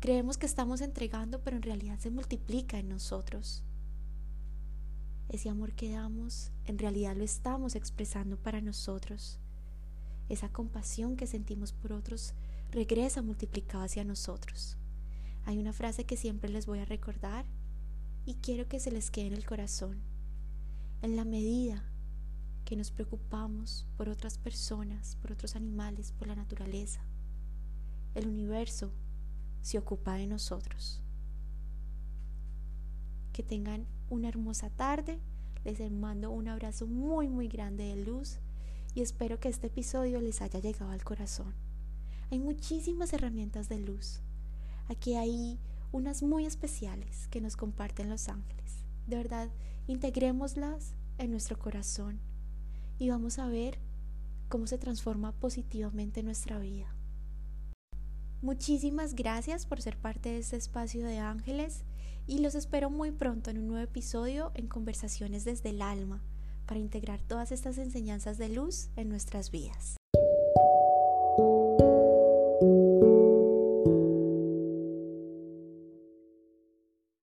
creemos 0.00 0.38
que 0.38 0.46
estamos 0.46 0.80
entregando, 0.80 1.42
pero 1.42 1.56
en 1.56 1.62
realidad 1.62 1.98
se 1.98 2.10
multiplica 2.10 2.78
en 2.78 2.88
nosotros. 2.88 3.64
Ese 5.28 5.48
amor 5.48 5.72
que 5.74 5.92
damos, 5.92 6.50
en 6.64 6.78
realidad 6.78 7.16
lo 7.16 7.22
estamos 7.22 7.76
expresando 7.76 8.36
para 8.36 8.60
nosotros. 8.60 9.38
Esa 10.28 10.48
compasión 10.48 11.16
que 11.16 11.26
sentimos 11.26 11.72
por 11.72 11.92
otros 11.92 12.34
regresa 12.70 13.22
multiplicada 13.22 13.84
hacia 13.84 14.04
nosotros. 14.04 14.76
Hay 15.44 15.58
una 15.58 15.72
frase 15.72 16.04
que 16.04 16.16
siempre 16.16 16.50
les 16.50 16.66
voy 16.66 16.78
a 16.78 16.84
recordar 16.84 17.44
y 18.24 18.34
quiero 18.34 18.68
que 18.68 18.80
se 18.80 18.90
les 18.90 19.10
quede 19.10 19.28
en 19.28 19.34
el 19.34 19.46
corazón. 19.46 20.00
En 21.02 21.16
la 21.16 21.24
medida 21.24 21.84
que 22.64 22.76
nos 22.76 22.90
preocupamos 22.90 23.86
por 23.96 24.08
otras 24.08 24.38
personas, 24.38 25.16
por 25.16 25.32
otros 25.32 25.56
animales, 25.56 26.12
por 26.12 26.28
la 26.28 26.36
naturaleza, 26.36 27.00
el 28.14 28.28
universo 28.28 28.92
se 29.60 29.78
ocupa 29.78 30.14
de 30.14 30.26
nosotros. 30.26 31.02
Que 33.32 33.42
tengan 33.42 33.86
una 34.08 34.28
hermosa 34.28 34.70
tarde. 34.70 35.20
Les 35.64 35.78
mando 35.90 36.30
un 36.30 36.48
abrazo 36.48 36.86
muy 36.86 37.28
muy 37.28 37.48
grande 37.48 37.84
de 37.84 38.04
luz 38.04 38.38
y 38.94 39.02
espero 39.02 39.38
que 39.38 39.48
este 39.48 39.68
episodio 39.68 40.20
les 40.20 40.40
haya 40.42 40.58
llegado 40.58 40.90
al 40.90 41.04
corazón. 41.04 41.54
Hay 42.30 42.38
muchísimas 42.38 43.12
herramientas 43.12 43.68
de 43.68 43.78
luz. 43.78 44.20
Aquí 44.88 45.16
hay 45.16 45.58
unas 45.92 46.22
muy 46.22 46.46
especiales 46.46 47.28
que 47.28 47.40
nos 47.40 47.56
comparten 47.56 48.08
los 48.08 48.28
ángeles. 48.28 48.84
De 49.06 49.16
verdad, 49.16 49.50
integrémoslas 49.86 50.94
en 51.18 51.30
nuestro 51.30 51.58
corazón 51.58 52.20
y 52.98 53.10
vamos 53.10 53.38
a 53.38 53.46
ver 53.46 53.78
cómo 54.48 54.66
se 54.66 54.78
transforma 54.78 55.32
positivamente 55.32 56.22
nuestra 56.22 56.58
vida. 56.58 56.94
Muchísimas 58.42 59.14
gracias 59.14 59.66
por 59.66 59.82
ser 59.82 59.98
parte 59.98 60.30
de 60.30 60.38
este 60.38 60.56
espacio 60.56 61.04
de 61.04 61.18
ángeles 61.18 61.84
y 62.26 62.38
los 62.38 62.54
espero 62.54 62.88
muy 62.88 63.10
pronto 63.10 63.50
en 63.50 63.58
un 63.58 63.68
nuevo 63.68 63.84
episodio 63.84 64.50
en 64.54 64.66
Conversaciones 64.66 65.44
desde 65.44 65.70
el 65.70 65.82
Alma 65.82 66.22
para 66.64 66.80
integrar 66.80 67.20
todas 67.20 67.52
estas 67.52 67.76
enseñanzas 67.76 68.38
de 68.38 68.48
luz 68.48 68.88
en 68.96 69.10
nuestras 69.10 69.50
vidas. 69.50 69.99